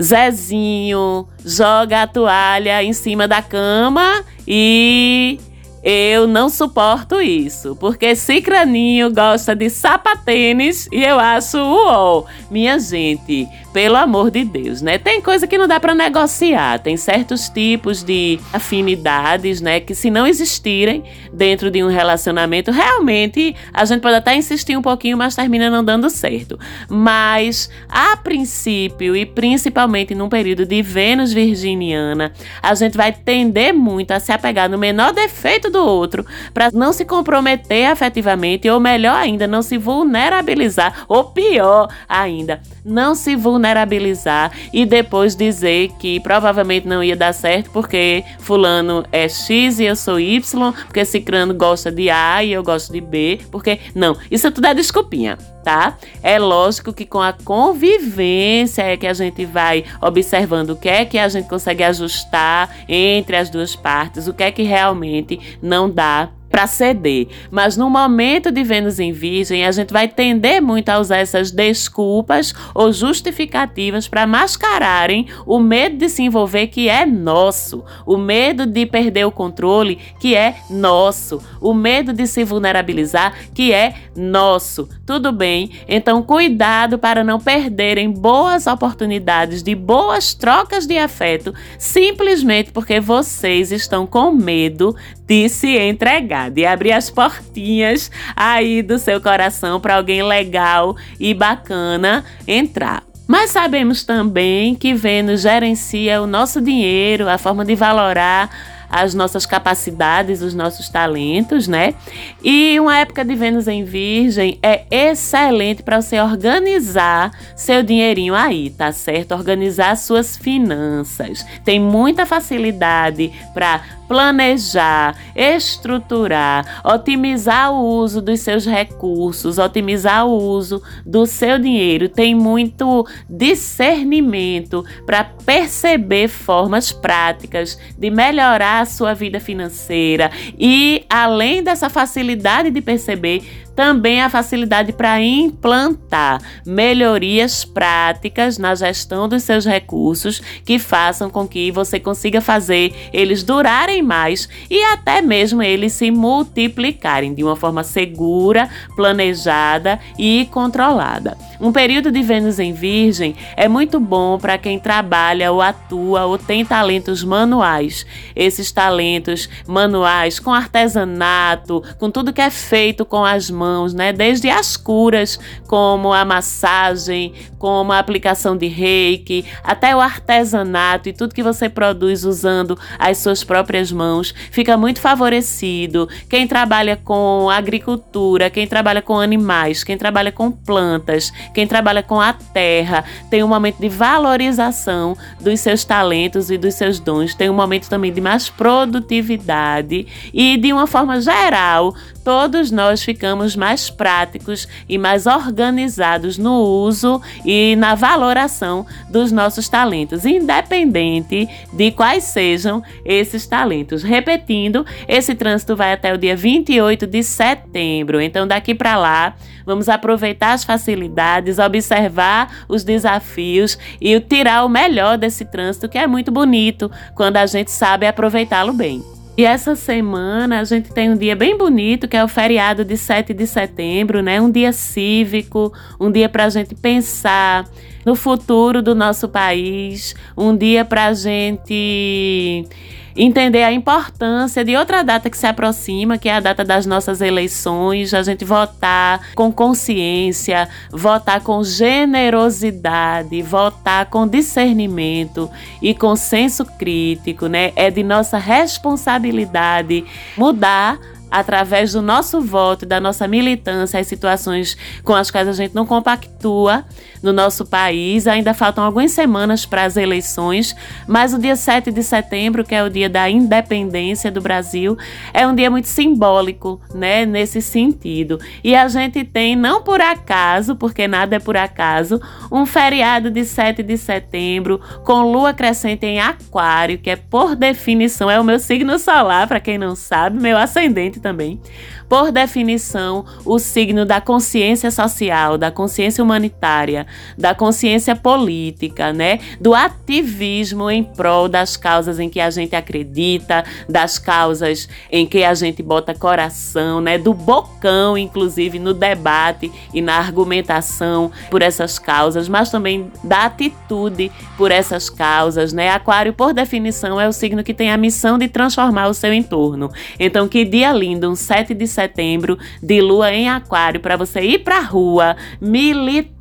Zezinho 0.00 1.26
joga 1.44 2.02
a 2.02 2.06
toalha 2.06 2.82
em 2.82 2.92
cima 2.92 3.26
da 3.26 3.42
cama 3.42 4.24
e 4.46 5.40
eu 5.82 6.26
não 6.26 6.48
suporto 6.48 7.20
isso, 7.20 7.76
porque 7.76 8.14
Cicraninho 8.14 9.12
gosta 9.12 9.54
de 9.54 9.70
sapatênis 9.70 10.88
e 10.92 11.02
eu 11.02 11.18
acho 11.18 11.58
uó. 11.58 12.24
Minha 12.50 12.78
gente, 12.78 13.48
pelo 13.72 13.96
amor 13.96 14.30
de 14.30 14.44
Deus, 14.44 14.82
né? 14.82 14.98
Tem 14.98 15.20
coisa 15.20 15.46
que 15.46 15.58
não 15.58 15.68
dá 15.68 15.78
para 15.78 15.94
negociar, 15.94 16.78
tem 16.78 16.96
certos 16.96 17.48
tipos 17.48 18.02
de 18.02 18.38
afinidades, 18.52 19.60
né, 19.60 19.80
que 19.80 19.94
se 19.94 20.10
não 20.10 20.26
existirem 20.26 21.04
dentro 21.32 21.70
de 21.70 21.82
um 21.82 21.88
relacionamento, 21.88 22.70
realmente 22.70 23.54
a 23.72 23.84
gente 23.84 24.00
pode 24.00 24.16
até 24.16 24.34
insistir 24.34 24.76
um 24.76 24.82
pouquinho, 24.82 25.16
mas 25.16 25.34
termina 25.34 25.70
não 25.70 25.84
dando 25.84 26.08
certo. 26.10 26.58
Mas 26.88 27.70
a 27.88 28.16
princípio 28.16 29.14
e 29.14 29.26
principalmente 29.26 30.14
num 30.14 30.28
período 30.28 30.64
de 30.64 30.82
Vênus 30.82 31.32
virginiana, 31.32 32.32
a 32.62 32.74
gente 32.74 32.96
vai 32.96 33.12
tender 33.12 33.72
muito 33.72 34.12
a 34.12 34.20
se 34.20 34.32
apegar 34.32 34.68
no 34.68 34.78
menor 34.78 35.12
defeito 35.12 35.70
do 35.70 35.84
outro 35.84 36.24
para 36.52 36.70
não 36.72 36.92
se 36.92 37.04
comprometer 37.04 37.90
afetivamente 37.90 38.68
ou 38.68 38.80
melhor 38.80 39.16
ainda, 39.16 39.46
não 39.46 39.62
se 39.62 39.76
vulnerabilizar, 39.76 41.04
ou 41.08 41.24
pior 41.24 41.88
ainda, 42.08 42.60
não 42.84 43.14
se 43.14 43.36
vulnerabilizar 43.58 44.52
e 44.72 44.86
depois 44.86 45.34
dizer 45.34 45.90
que 45.98 46.20
provavelmente 46.20 46.86
não 46.86 47.02
ia 47.02 47.16
dar 47.16 47.32
certo 47.34 47.70
porque 47.70 48.24
fulano 48.38 49.04
é 49.10 49.28
X 49.28 49.80
e 49.80 49.84
eu 49.84 49.96
sou 49.96 50.20
Y, 50.20 50.72
porque 50.84 51.04
Cicrano 51.04 51.52
gosta 51.52 51.90
de 51.90 52.08
A 52.08 52.42
e 52.44 52.52
eu 52.52 52.62
gosto 52.62 52.92
de 52.92 53.00
B, 53.00 53.40
porque 53.50 53.80
não, 53.94 54.16
isso 54.30 54.50
tudo 54.50 54.68
é 54.68 54.74
desculpinha. 54.74 55.36
Tá? 55.64 55.98
É 56.22 56.38
lógico 56.38 56.94
que 56.94 57.04
com 57.04 57.20
a 57.20 57.34
convivência 57.34 58.80
é 58.80 58.96
que 58.96 59.06
a 59.06 59.12
gente 59.12 59.44
vai 59.44 59.84
observando 60.00 60.70
o 60.70 60.76
que 60.76 60.88
é 60.88 61.04
que 61.04 61.18
a 61.18 61.28
gente 61.28 61.46
consegue 61.46 61.82
ajustar 61.82 62.74
entre 62.88 63.36
as 63.36 63.50
duas 63.50 63.76
partes, 63.76 64.28
o 64.28 64.32
que 64.32 64.44
é 64.44 64.50
que 64.50 64.62
realmente 64.62 65.38
não 65.60 65.90
dá 65.90 66.30
para 66.58 66.66
ceder. 66.66 67.28
Mas 67.52 67.76
no 67.76 67.88
momento 67.88 68.50
de 68.50 68.64
Vênus 68.64 68.98
em 68.98 69.12
Virgem, 69.12 69.64
a 69.64 69.70
gente 69.70 69.92
vai 69.92 70.08
tender 70.08 70.60
muito 70.60 70.88
a 70.88 70.98
usar 70.98 71.18
essas 71.18 71.52
desculpas 71.52 72.52
ou 72.74 72.92
justificativas 72.92 74.08
para 74.08 74.26
mascararem 74.26 75.28
o 75.46 75.60
medo 75.60 75.98
de 75.98 76.08
se 76.08 76.24
envolver 76.24 76.66
que 76.66 76.88
é 76.88 77.06
nosso, 77.06 77.84
o 78.04 78.16
medo 78.16 78.66
de 78.66 78.84
perder 78.86 79.24
o 79.24 79.30
controle 79.30 80.00
que 80.18 80.34
é 80.34 80.56
nosso, 80.68 81.40
o 81.60 81.72
medo 81.72 82.12
de 82.12 82.26
se 82.26 82.42
vulnerabilizar 82.42 83.34
que 83.54 83.72
é 83.72 83.94
nosso. 84.16 84.88
Tudo 85.06 85.30
bem? 85.30 85.70
Então 85.86 86.24
cuidado 86.24 86.98
para 86.98 87.22
não 87.22 87.38
perderem 87.38 88.10
boas 88.10 88.66
oportunidades 88.66 89.62
de 89.62 89.76
boas 89.76 90.34
trocas 90.34 90.88
de 90.88 90.98
afeto 90.98 91.54
simplesmente 91.78 92.72
porque 92.72 92.98
vocês 92.98 93.70
estão 93.70 94.04
com 94.04 94.32
medo 94.32 94.96
de 95.28 95.46
se 95.50 95.76
entregar, 95.76 96.47
de 96.50 96.66
abrir 96.66 96.92
as 96.92 97.10
portinhas 97.10 98.10
aí 98.36 98.82
do 98.82 98.98
seu 98.98 99.20
coração 99.20 99.80
para 99.80 99.96
alguém 99.96 100.22
legal 100.22 100.96
e 101.18 101.34
bacana 101.34 102.24
entrar. 102.46 103.02
Mas 103.26 103.50
sabemos 103.50 104.04
também 104.04 104.74
que 104.74 104.94
Vênus 104.94 105.42
gerencia 105.42 106.22
o 106.22 106.26
nosso 106.26 106.62
dinheiro, 106.62 107.28
a 107.28 107.36
forma 107.36 107.62
de 107.62 107.74
valorar 107.74 108.48
as 108.90 109.14
nossas 109.14 109.44
capacidades, 109.44 110.40
os 110.40 110.54
nossos 110.54 110.88
talentos, 110.88 111.68
né? 111.68 111.94
E 112.42 112.80
uma 112.80 112.98
época 112.98 113.24
de 113.24 113.34
Vênus 113.34 113.68
em 113.68 113.84
Virgem 113.84 114.58
é 114.62 114.84
excelente 114.90 115.82
para 115.82 116.00
você 116.00 116.18
organizar 116.20 117.30
seu 117.54 117.82
dinheirinho 117.82 118.34
aí, 118.34 118.70
tá 118.70 118.90
certo? 118.92 119.32
Organizar 119.32 119.94
suas 119.96 120.36
finanças. 120.36 121.44
Tem 121.64 121.78
muita 121.78 122.24
facilidade 122.24 123.30
para 123.52 123.82
planejar, 124.08 125.14
estruturar, 125.36 126.80
otimizar 126.82 127.70
o 127.72 127.84
uso 127.84 128.22
dos 128.22 128.40
seus 128.40 128.64
recursos, 128.66 129.58
otimizar 129.58 130.26
o 130.26 130.32
uso 130.32 130.82
do 131.04 131.26
seu 131.26 131.58
dinheiro. 131.58 132.08
Tem 132.08 132.34
muito 132.34 133.06
discernimento 133.28 134.84
para 135.04 135.22
perceber 135.22 136.28
formas 136.28 136.90
práticas 136.90 137.78
de 137.96 138.10
melhorar 138.10 138.80
a 138.80 138.86
sua 138.86 139.14
vida 139.14 139.38
financeira 139.38 140.30
e, 140.58 141.04
além 141.08 141.62
dessa 141.62 141.90
facilidade 141.90 142.70
de 142.70 142.80
perceber, 142.80 143.67
também 143.78 144.20
a 144.20 144.28
facilidade 144.28 144.92
para 144.92 145.22
implantar 145.22 146.42
melhorias 146.66 147.64
práticas 147.64 148.58
na 148.58 148.74
gestão 148.74 149.28
dos 149.28 149.44
seus 149.44 149.64
recursos 149.64 150.42
que 150.64 150.80
façam 150.80 151.30
com 151.30 151.46
que 151.46 151.70
você 151.70 152.00
consiga 152.00 152.40
fazer 152.40 152.92
eles 153.12 153.44
durarem 153.44 154.02
mais 154.02 154.48
e 154.68 154.82
até 154.82 155.22
mesmo 155.22 155.62
eles 155.62 155.92
se 155.92 156.10
multiplicarem 156.10 157.32
de 157.32 157.44
uma 157.44 157.54
forma 157.54 157.84
segura, 157.84 158.68
planejada 158.96 160.00
e 160.18 160.48
controlada. 160.50 161.38
Um 161.60 161.70
período 161.70 162.10
de 162.10 162.20
Vênus 162.20 162.58
em 162.58 162.72
Virgem 162.72 163.36
é 163.56 163.68
muito 163.68 164.00
bom 164.00 164.38
para 164.38 164.58
quem 164.58 164.80
trabalha 164.80 165.52
ou 165.52 165.62
atua 165.62 166.24
ou 166.24 166.36
tem 166.36 166.64
talentos 166.64 167.22
manuais. 167.22 168.04
Esses 168.34 168.72
talentos 168.72 169.48
manuais 169.68 170.40
com 170.40 170.52
artesanato, 170.52 171.80
com 171.96 172.10
tudo 172.10 172.32
que 172.32 172.40
é 172.40 172.50
feito 172.50 173.04
com 173.04 173.24
as 173.24 173.48
mãos 173.48 173.67
mãos, 173.68 173.92
né? 173.92 174.12
Desde 174.12 174.48
as 174.48 174.76
curas, 174.76 175.38
como 175.66 176.12
a 176.12 176.24
massagem, 176.24 177.34
como 177.58 177.92
a 177.92 177.98
aplicação 177.98 178.56
de 178.56 178.66
reiki, 178.66 179.44
até 179.62 179.94
o 179.94 180.00
artesanato 180.00 181.08
e 181.08 181.12
tudo 181.12 181.34
que 181.34 181.42
você 181.42 181.68
produz 181.68 182.24
usando 182.24 182.78
as 182.98 183.18
suas 183.18 183.44
próprias 183.44 183.92
mãos, 183.92 184.32
fica 184.50 184.76
muito 184.76 185.00
favorecido. 185.00 186.08
Quem 186.30 186.46
trabalha 186.46 186.96
com 186.96 187.50
agricultura, 187.50 188.48
quem 188.48 188.66
trabalha 188.66 189.02
com 189.02 189.18
animais, 189.18 189.84
quem 189.84 189.98
trabalha 189.98 190.32
com 190.32 190.50
plantas, 190.50 191.30
quem 191.52 191.66
trabalha 191.66 192.02
com 192.02 192.20
a 192.20 192.32
terra, 192.32 193.04
tem 193.28 193.42
um 193.42 193.48
momento 193.48 193.78
de 193.78 193.88
valorização 193.88 195.14
dos 195.40 195.60
seus 195.60 195.84
talentos 195.84 196.50
e 196.50 196.56
dos 196.56 196.74
seus 196.74 196.98
dons, 196.98 197.34
tem 197.34 197.50
um 197.50 197.54
momento 197.54 197.88
também 197.88 198.12
de 198.12 198.20
mais 198.20 198.48
produtividade 198.48 200.06
e 200.32 200.56
de 200.56 200.72
uma 200.72 200.86
forma 200.86 201.20
geral, 201.20 201.94
todos 202.24 202.70
nós 202.70 203.02
ficamos 203.02 203.56
mais 203.58 203.90
práticos 203.90 204.66
e 204.88 204.96
mais 204.96 205.26
organizados 205.26 206.38
no 206.38 206.62
uso 206.62 207.20
e 207.44 207.76
na 207.76 207.94
valoração 207.94 208.86
dos 209.10 209.30
nossos 209.30 209.68
talentos, 209.68 210.24
independente 210.24 211.46
de 211.72 211.90
quais 211.90 212.24
sejam 212.24 212.82
esses 213.04 213.46
talentos. 213.46 214.02
Repetindo, 214.02 214.86
esse 215.06 215.34
trânsito 215.34 215.76
vai 215.76 215.92
até 215.92 216.14
o 216.14 216.18
dia 216.18 216.36
28 216.36 217.06
de 217.06 217.22
setembro. 217.22 218.20
Então, 218.20 218.46
daqui 218.46 218.74
para 218.74 218.96
lá, 218.96 219.34
vamos 219.66 219.88
aproveitar 219.88 220.52
as 220.52 220.64
facilidades, 220.64 221.58
observar 221.58 222.64
os 222.68 222.84
desafios 222.84 223.78
e 224.00 224.18
tirar 224.20 224.64
o 224.64 224.68
melhor 224.68 225.18
desse 225.18 225.44
trânsito, 225.44 225.88
que 225.88 225.98
é 225.98 226.06
muito 226.06 226.30
bonito 226.30 226.90
quando 227.14 227.36
a 227.36 227.46
gente 227.46 227.70
sabe 227.70 228.06
aproveitá-lo 228.06 228.72
bem. 228.72 229.17
E 229.38 229.44
essa 229.44 229.76
semana 229.76 230.58
a 230.58 230.64
gente 230.64 230.92
tem 230.92 231.10
um 231.10 231.16
dia 231.16 231.36
bem 231.36 231.56
bonito, 231.56 232.08
que 232.08 232.16
é 232.16 232.24
o 232.24 232.26
feriado 232.26 232.84
de 232.84 232.96
7 232.96 233.32
de 233.32 233.46
setembro, 233.46 234.20
né? 234.20 234.40
Um 234.40 234.50
dia 234.50 234.72
cívico, 234.72 235.72
um 236.00 236.10
dia 236.10 236.28
para 236.28 236.46
a 236.46 236.48
gente 236.48 236.74
pensar 236.74 237.64
no 238.08 238.14
futuro 238.14 238.80
do 238.80 238.94
nosso 238.94 239.28
país, 239.28 240.16
um 240.34 240.56
dia 240.56 240.82
para 240.82 241.08
a 241.08 241.12
gente 241.12 242.66
entender 243.14 243.62
a 243.62 243.70
importância 243.70 244.64
de 244.64 244.74
outra 244.74 245.02
data 245.02 245.28
que 245.28 245.36
se 245.36 245.46
aproxima, 245.46 246.16
que 246.16 246.26
é 246.26 246.36
a 246.36 246.40
data 246.40 246.64
das 246.64 246.86
nossas 246.86 247.20
eleições, 247.20 248.14
a 248.14 248.22
gente 248.22 248.46
votar 248.46 249.20
com 249.34 249.52
consciência, 249.52 250.70
votar 250.90 251.42
com 251.42 251.62
generosidade, 251.62 253.42
votar 253.42 254.06
com 254.06 254.26
discernimento 254.26 255.50
e 255.82 255.94
com 255.94 256.16
senso 256.16 256.64
crítico, 256.64 257.46
né? 257.46 257.72
É 257.76 257.90
de 257.90 258.02
nossa 258.02 258.38
responsabilidade 258.38 260.02
mudar 260.34 260.98
através 261.30 261.92
do 261.92 262.02
nosso 262.02 262.40
voto, 262.40 262.86
da 262.86 263.00
nossa 263.00 263.28
militância, 263.28 264.00
as 264.00 264.06
situações 264.06 264.76
com 265.02 265.14
as 265.14 265.30
quais 265.30 265.48
a 265.48 265.52
gente 265.52 265.74
não 265.74 265.86
compactua 265.86 266.84
no 267.22 267.32
nosso 267.32 267.66
país. 267.66 268.26
Ainda 268.26 268.54
faltam 268.54 268.84
algumas 268.84 269.12
semanas 269.12 269.66
para 269.66 269.84
as 269.84 269.96
eleições, 269.96 270.74
mas 271.06 271.34
o 271.34 271.38
dia 271.38 271.56
7 271.56 271.90
de 271.90 272.02
setembro, 272.02 272.64
que 272.64 272.74
é 272.74 272.82
o 272.82 272.90
dia 272.90 273.08
da 273.08 273.28
independência 273.28 274.30
do 274.30 274.40
Brasil, 274.40 274.96
é 275.32 275.46
um 275.46 275.54
dia 275.54 275.70
muito 275.70 275.88
simbólico, 275.88 276.80
né, 276.94 277.26
nesse 277.26 277.60
sentido. 277.60 278.38
E 278.62 278.74
a 278.74 278.88
gente 278.88 279.24
tem, 279.24 279.56
não 279.56 279.82
por 279.82 280.00
acaso, 280.00 280.76
porque 280.76 281.06
nada 281.06 281.36
é 281.36 281.38
por 281.38 281.56
acaso, 281.56 282.20
um 282.50 282.64
feriado 282.64 283.30
de 283.30 283.44
7 283.44 283.82
de 283.82 283.96
setembro 283.96 284.80
com 285.04 285.30
lua 285.30 285.52
crescente 285.52 286.06
em 286.06 286.20
Aquário, 286.20 286.98
que 286.98 287.10
é 287.10 287.16
por 287.16 287.54
definição 287.54 288.30
é 288.30 288.40
o 288.40 288.44
meu 288.44 288.58
signo 288.58 288.98
solar, 288.98 289.46
para 289.46 289.60
quem 289.60 289.78
não 289.78 289.94
sabe, 289.94 290.40
meu 290.40 290.56
ascendente 290.56 291.17
também. 291.18 291.60
Por 292.08 292.32
definição, 292.32 293.24
o 293.44 293.58
signo 293.58 294.04
da 294.04 294.20
consciência 294.20 294.90
social, 294.90 295.58
da 295.58 295.70
consciência 295.70 296.24
humanitária, 296.24 297.06
da 297.36 297.54
consciência 297.54 298.16
política, 298.16 299.12
né? 299.12 299.38
Do 299.60 299.74
ativismo 299.74 300.90
em 300.90 301.04
prol 301.04 301.48
das 301.48 301.76
causas 301.76 302.18
em 302.18 302.28
que 302.28 302.40
a 302.40 302.50
gente 302.50 302.74
acredita, 302.74 303.64
das 303.88 304.18
causas 304.18 304.88
em 305.10 305.26
que 305.26 305.44
a 305.44 305.52
gente 305.54 305.82
bota 305.82 306.14
coração, 306.14 307.00
né? 307.00 307.18
Do 307.18 307.34
bocão, 307.34 308.16
inclusive, 308.16 308.78
no 308.78 308.94
debate 308.94 309.70
e 309.92 310.00
na 310.00 310.16
argumentação 310.16 311.30
por 311.50 311.60
essas 311.60 311.98
causas, 311.98 312.48
mas 312.48 312.70
também 312.70 313.10
da 313.22 313.44
atitude 313.44 314.32
por 314.56 314.70
essas 314.70 315.10
causas, 315.10 315.72
né? 315.72 315.90
Aquário, 315.90 316.32
por 316.32 316.54
definição, 316.54 317.20
é 317.20 317.28
o 317.28 317.32
signo 317.32 317.62
que 317.62 317.74
tem 317.74 317.90
a 317.90 317.96
missão 317.96 318.38
de 318.38 318.48
transformar 318.48 319.08
o 319.08 319.14
seu 319.14 319.32
entorno. 319.32 319.90
Então, 320.18 320.48
que 320.48 320.64
dia 320.64 320.92
lindo, 320.92 321.30
um 321.30 321.34
7 321.34 321.74
de 321.74 321.86
setembro, 321.98 322.56
de 322.80 323.00
lua 323.00 323.32
em 323.32 323.48
Aquário, 323.48 324.00
para 324.00 324.16
você 324.16 324.40
ir 324.40 324.60
para 324.60 324.78
a 324.78 324.82
rua, 324.82 325.36
militar 325.60 326.37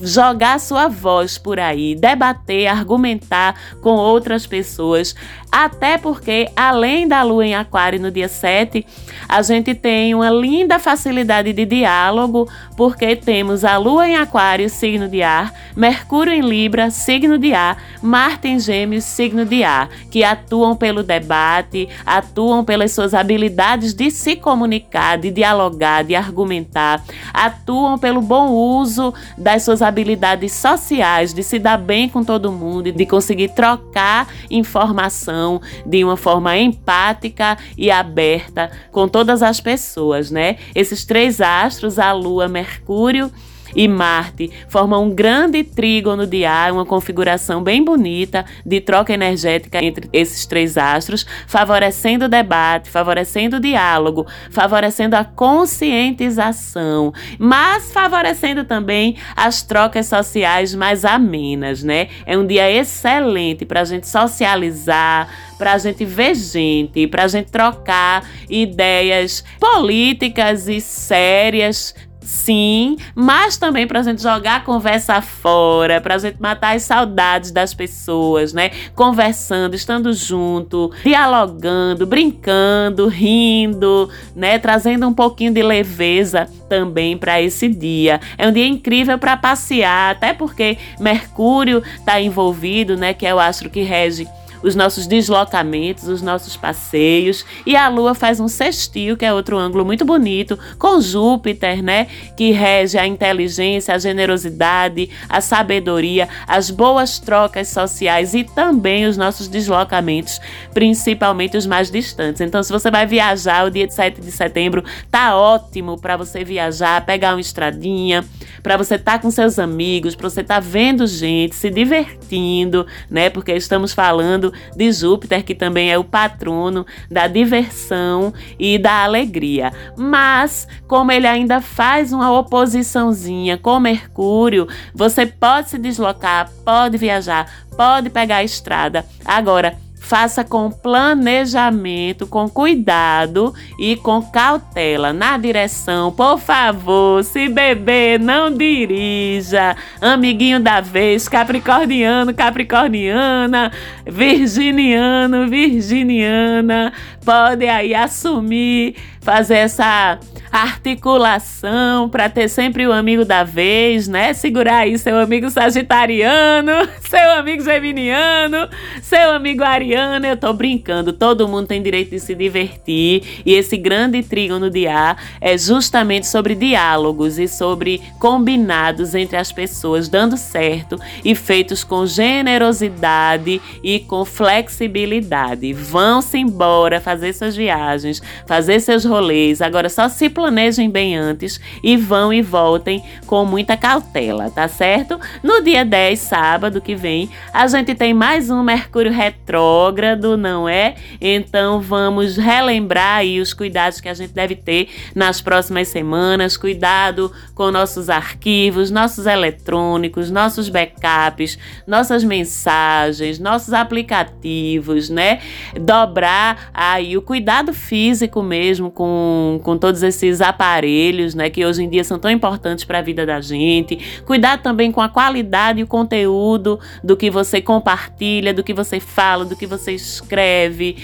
jogar 0.00 0.58
sua 0.58 0.88
voz 0.88 1.38
por 1.38 1.58
aí, 1.58 1.94
debater, 1.94 2.66
argumentar 2.66 3.54
com 3.80 3.90
outras 3.90 4.46
pessoas. 4.46 5.14
Até 5.50 5.98
porque, 5.98 6.48
além 6.54 7.08
da 7.08 7.22
lua 7.24 7.44
em 7.44 7.56
Aquário 7.56 7.98
no 7.98 8.10
dia 8.10 8.28
7, 8.28 8.86
a 9.28 9.42
gente 9.42 9.74
tem 9.74 10.14
uma 10.14 10.30
linda 10.30 10.78
facilidade 10.78 11.52
de 11.52 11.66
diálogo, 11.66 12.48
porque 12.76 13.16
temos 13.16 13.64
a 13.64 13.76
lua 13.76 14.08
em 14.08 14.16
Aquário, 14.16 14.70
signo 14.70 15.08
de 15.08 15.22
ar, 15.22 15.52
Mercúrio 15.76 16.32
em 16.32 16.40
Libra, 16.40 16.90
signo 16.90 17.36
de 17.36 17.52
ar, 17.52 17.82
Marte 18.00 18.46
em 18.46 18.60
Gêmeos, 18.60 19.02
signo 19.02 19.44
de 19.44 19.64
ar, 19.64 19.88
que 20.10 20.22
atuam 20.22 20.76
pelo 20.76 21.02
debate, 21.02 21.88
atuam 22.06 22.64
pelas 22.64 22.92
suas 22.92 23.12
habilidades 23.12 23.92
de 23.92 24.08
se 24.10 24.36
comunicar, 24.36 25.18
de 25.18 25.32
dialogar, 25.32 26.04
de 26.04 26.14
argumentar, 26.14 27.02
atuam 27.34 27.98
pelo 27.98 28.22
bom 28.22 28.50
uso 28.50 29.12
das 29.36 29.62
suas 29.62 29.82
habilidades 29.82 30.52
sociais, 30.52 31.32
de 31.32 31.42
se 31.42 31.58
dar 31.58 31.78
bem 31.78 32.08
com 32.08 32.24
todo 32.24 32.52
mundo, 32.52 32.92
de 32.92 33.06
conseguir 33.06 33.48
trocar 33.50 34.28
informação 34.50 35.60
de 35.84 36.04
uma 36.04 36.16
forma 36.16 36.56
empática 36.56 37.56
e 37.76 37.90
aberta 37.90 38.70
com 38.90 39.08
todas 39.08 39.42
as 39.42 39.60
pessoas, 39.60 40.30
né? 40.30 40.56
Esses 40.74 41.04
três 41.04 41.40
astros, 41.40 41.98
a 41.98 42.12
Lua, 42.12 42.48
Mercúrio 42.48 43.30
e 43.74 43.86
Marte 43.86 44.50
formam 44.68 45.04
um 45.04 45.10
grande 45.10 45.62
trígono 45.62 46.26
de 46.26 46.44
ar, 46.44 46.72
uma 46.72 46.86
configuração 46.86 47.62
bem 47.62 47.84
bonita 47.84 48.44
de 48.64 48.80
troca 48.80 49.12
energética 49.12 49.82
entre 49.84 50.08
esses 50.12 50.46
três 50.46 50.76
astros, 50.76 51.26
favorecendo 51.46 52.24
o 52.24 52.28
debate, 52.28 52.90
favorecendo 52.90 53.56
o 53.56 53.60
diálogo, 53.60 54.26
favorecendo 54.50 55.16
a 55.16 55.24
conscientização, 55.24 57.12
mas 57.38 57.92
favorecendo 57.92 58.64
também 58.64 59.16
as 59.36 59.62
trocas 59.62 60.06
sociais 60.06 60.74
mais 60.74 61.04
amenas, 61.04 61.82
né? 61.82 62.08
É 62.26 62.36
um 62.36 62.46
dia 62.46 62.70
excelente 62.70 63.64
para 63.64 63.80
a 63.80 63.84
gente 63.84 64.08
socializar, 64.08 65.28
para 65.58 65.72
a 65.72 65.78
gente 65.78 66.04
ver 66.04 66.34
gente, 66.34 67.06
para 67.06 67.24
a 67.24 67.28
gente 67.28 67.50
trocar 67.50 68.26
ideias 68.48 69.44
políticas 69.58 70.68
e 70.68 70.80
sérias 70.80 71.94
Sim, 72.22 72.96
mas 73.14 73.56
também 73.56 73.86
para 73.86 74.00
a 74.00 74.02
gente 74.02 74.22
jogar 74.22 74.56
a 74.56 74.60
conversa 74.60 75.22
fora, 75.22 76.00
para 76.00 76.14
a 76.14 76.18
gente 76.18 76.40
matar 76.40 76.76
as 76.76 76.82
saudades 76.82 77.50
das 77.50 77.72
pessoas, 77.72 78.52
né? 78.52 78.70
Conversando, 78.94 79.74
estando 79.74 80.12
junto, 80.12 80.92
dialogando, 81.02 82.06
brincando, 82.06 83.08
rindo, 83.08 84.08
né? 84.34 84.58
Trazendo 84.58 85.08
um 85.08 85.14
pouquinho 85.14 85.52
de 85.52 85.62
leveza 85.62 86.48
também 86.68 87.16
para 87.16 87.40
esse 87.40 87.68
dia. 87.68 88.20
É 88.36 88.46
um 88.46 88.52
dia 88.52 88.66
incrível 88.66 89.18
para 89.18 89.36
passear, 89.36 90.12
até 90.12 90.32
porque 90.34 90.76
Mercúrio 91.00 91.82
está 91.96 92.20
envolvido, 92.20 92.96
né? 92.96 93.14
Que 93.14 93.26
é 93.26 93.34
o 93.34 93.40
astro 93.40 93.70
que 93.70 93.80
rege 93.80 94.28
os 94.62 94.74
nossos 94.74 95.06
deslocamentos, 95.06 96.08
os 96.08 96.22
nossos 96.22 96.56
passeios. 96.56 97.44
E 97.66 97.76
a 97.76 97.88
Lua 97.88 98.14
faz 98.14 98.40
um 98.40 98.48
sextil, 98.48 99.16
que 99.16 99.24
é 99.24 99.32
outro 99.32 99.58
ângulo 99.58 99.84
muito 99.84 100.04
bonito, 100.04 100.58
com 100.78 101.00
Júpiter, 101.00 101.82
né? 101.82 102.06
Que 102.36 102.50
rege 102.50 102.98
a 102.98 103.06
inteligência, 103.06 103.94
a 103.94 103.98
generosidade, 103.98 105.10
a 105.28 105.40
sabedoria, 105.40 106.28
as 106.46 106.70
boas 106.70 107.18
trocas 107.18 107.68
sociais 107.68 108.34
e 108.34 108.44
também 108.44 109.06
os 109.06 109.16
nossos 109.16 109.48
deslocamentos, 109.48 110.40
principalmente 110.72 111.56
os 111.56 111.66
mais 111.66 111.90
distantes. 111.90 112.40
Então, 112.40 112.62
se 112.62 112.72
você 112.72 112.90
vai 112.90 113.06
viajar 113.06 113.66
o 113.66 113.70
dia 113.70 113.86
de 113.86 113.94
7 113.94 114.20
de 114.20 114.32
setembro, 114.32 114.84
tá 115.10 115.36
ótimo 115.36 115.98
para 115.98 116.16
você 116.16 116.44
viajar, 116.44 117.04
pegar 117.04 117.34
uma 117.34 117.40
estradinha, 117.40 118.24
para 118.62 118.76
você 118.76 118.96
estar 118.96 119.12
tá 119.12 119.18
com 119.18 119.30
seus 119.30 119.58
amigos, 119.58 120.14
para 120.14 120.28
você 120.28 120.40
estar 120.40 120.54
tá 120.56 120.60
vendo 120.60 121.06
gente, 121.06 121.54
se 121.54 121.70
divertindo, 121.70 122.86
né? 123.10 123.30
Porque 123.30 123.52
estamos 123.52 123.92
falando 123.92 124.49
de 124.76 124.92
Júpiter, 124.92 125.44
que 125.44 125.54
também 125.54 125.90
é 125.90 125.98
o 125.98 126.04
patrono 126.04 126.86
da 127.10 127.26
diversão 127.26 128.32
e 128.58 128.78
da 128.78 129.04
alegria. 129.04 129.72
Mas, 129.96 130.66
como 130.86 131.12
ele 131.12 131.26
ainda 131.26 131.60
faz 131.60 132.12
uma 132.12 132.30
oposiçãozinha 132.32 133.56
com 133.56 133.80
Mercúrio, 133.80 134.68
você 134.94 135.26
pode 135.26 135.70
se 135.70 135.78
deslocar, 135.78 136.50
pode 136.64 136.96
viajar, 136.98 137.50
pode 137.76 138.10
pegar 138.10 138.36
a 138.36 138.44
estrada. 138.44 139.04
Agora, 139.24 139.76
Faça 140.10 140.42
com 140.42 140.72
planejamento, 140.72 142.26
com 142.26 142.48
cuidado 142.48 143.54
e 143.78 143.94
com 143.94 144.20
cautela 144.20 145.12
na 145.12 145.38
direção. 145.38 146.10
Por 146.10 146.36
favor, 146.36 147.22
se 147.22 147.48
beber, 147.48 148.18
não 148.18 148.52
dirija. 148.52 149.76
Amiguinho 150.00 150.58
da 150.58 150.80
vez, 150.80 151.28
capricorniano, 151.28 152.34
capricorniana, 152.34 153.70
virginiano, 154.04 155.48
virginiana, 155.48 156.92
pode 157.24 157.68
aí 157.68 157.94
assumir, 157.94 158.96
fazer 159.20 159.56
essa 159.56 160.18
articulação 160.50 162.08
para 162.08 162.28
ter 162.28 162.48
sempre 162.48 162.86
o 162.86 162.92
amigo 162.92 163.24
da 163.24 163.44
vez, 163.44 164.08
né? 164.08 164.32
Segurar 164.32 164.78
aí 164.78 164.98
seu 164.98 165.18
amigo 165.18 165.48
sagitariano, 165.48 166.72
seu 167.08 167.30
amigo 167.32 167.62
geminiano, 167.62 168.68
seu 169.02 169.30
amigo 169.30 169.62
ariano. 169.62 170.26
Eu 170.26 170.36
tô 170.36 170.52
brincando, 170.52 171.12
todo 171.12 171.46
mundo 171.46 171.68
tem 171.68 171.82
direito 171.82 172.10
de 172.10 172.20
se 172.20 172.34
divertir 172.34 173.42
e 173.46 173.54
esse 173.54 173.76
grande 173.76 174.22
trígono 174.22 174.68
de 174.68 174.88
ar 174.88 175.22
é 175.40 175.56
justamente 175.56 176.26
sobre 176.26 176.54
diálogos 176.54 177.38
e 177.38 177.46
sobre 177.46 178.02
combinados 178.18 179.14
entre 179.14 179.36
as 179.36 179.52
pessoas 179.52 180.08
dando 180.08 180.36
certo 180.36 180.98
e 181.24 181.34
feitos 181.34 181.84
com 181.84 182.06
generosidade 182.06 183.60
e 183.84 184.00
com 184.00 184.24
flexibilidade. 184.24 185.72
Vão-se 185.72 186.38
embora 186.38 187.00
fazer 187.00 187.32
suas 187.32 187.54
viagens, 187.54 188.20
fazer 188.46 188.80
seus 188.80 189.04
rolês. 189.10 189.60
Agora 189.60 189.88
só 189.88 190.08
se 190.08 190.28
planejem 190.28 190.88
bem 190.88 191.16
antes 191.16 191.60
e 191.82 191.96
vão 191.96 192.32
e 192.32 192.40
voltem 192.40 193.02
com 193.26 193.44
muita 193.44 193.76
cautela, 193.76 194.50
tá 194.50 194.68
certo? 194.68 195.18
No 195.42 195.62
dia 195.62 195.84
10, 195.84 196.18
sábado 196.18 196.80
que 196.80 196.94
vem, 196.94 197.28
a 197.52 197.66
gente 197.66 197.94
tem 197.94 198.14
mais 198.14 198.50
um 198.50 198.62
Mercúrio 198.62 199.12
retrógrado, 199.12 200.36
não 200.36 200.68
é? 200.68 200.94
Então 201.20 201.80
vamos 201.80 202.36
relembrar 202.36 203.18
aí 203.18 203.40
os 203.40 203.52
cuidados 203.52 204.00
que 204.00 204.08
a 204.08 204.14
gente 204.14 204.32
deve 204.32 204.54
ter 204.54 204.88
nas 205.14 205.40
próximas 205.40 205.88
semanas, 205.88 206.56
cuidado 206.56 207.32
com 207.54 207.70
nossos 207.70 208.08
arquivos, 208.08 208.90
nossos 208.90 209.26
eletrônicos, 209.26 210.30
nossos 210.30 210.68
backups, 210.68 211.58
nossas 211.86 212.22
mensagens, 212.22 213.38
nossos 213.38 213.72
aplicativos, 213.72 215.10
né? 215.10 215.40
Dobrar 215.80 216.70
aí 216.72 217.16
o 217.16 217.22
cuidado 217.22 217.72
físico 217.72 218.42
mesmo 218.42 218.90
com, 219.00 219.58
com 219.62 219.78
todos 219.78 220.02
esses 220.02 220.42
aparelhos, 220.42 221.34
né, 221.34 221.48
que 221.48 221.64
hoje 221.64 221.82
em 221.82 221.88
dia 221.88 222.04
são 222.04 222.18
tão 222.18 222.30
importantes 222.30 222.84
para 222.84 222.98
a 222.98 223.00
vida 223.00 223.24
da 223.24 223.40
gente. 223.40 223.98
Cuidar 224.26 224.58
também 224.58 224.92
com 224.92 225.00
a 225.00 225.08
qualidade 225.08 225.80
e 225.80 225.84
o 225.84 225.86
conteúdo 225.86 226.78
do 227.02 227.16
que 227.16 227.30
você 227.30 227.62
compartilha, 227.62 228.52
do 228.52 228.62
que 228.62 228.74
você 228.74 229.00
fala, 229.00 229.46
do 229.46 229.56
que 229.56 229.66
você 229.66 229.92
escreve. 229.92 230.98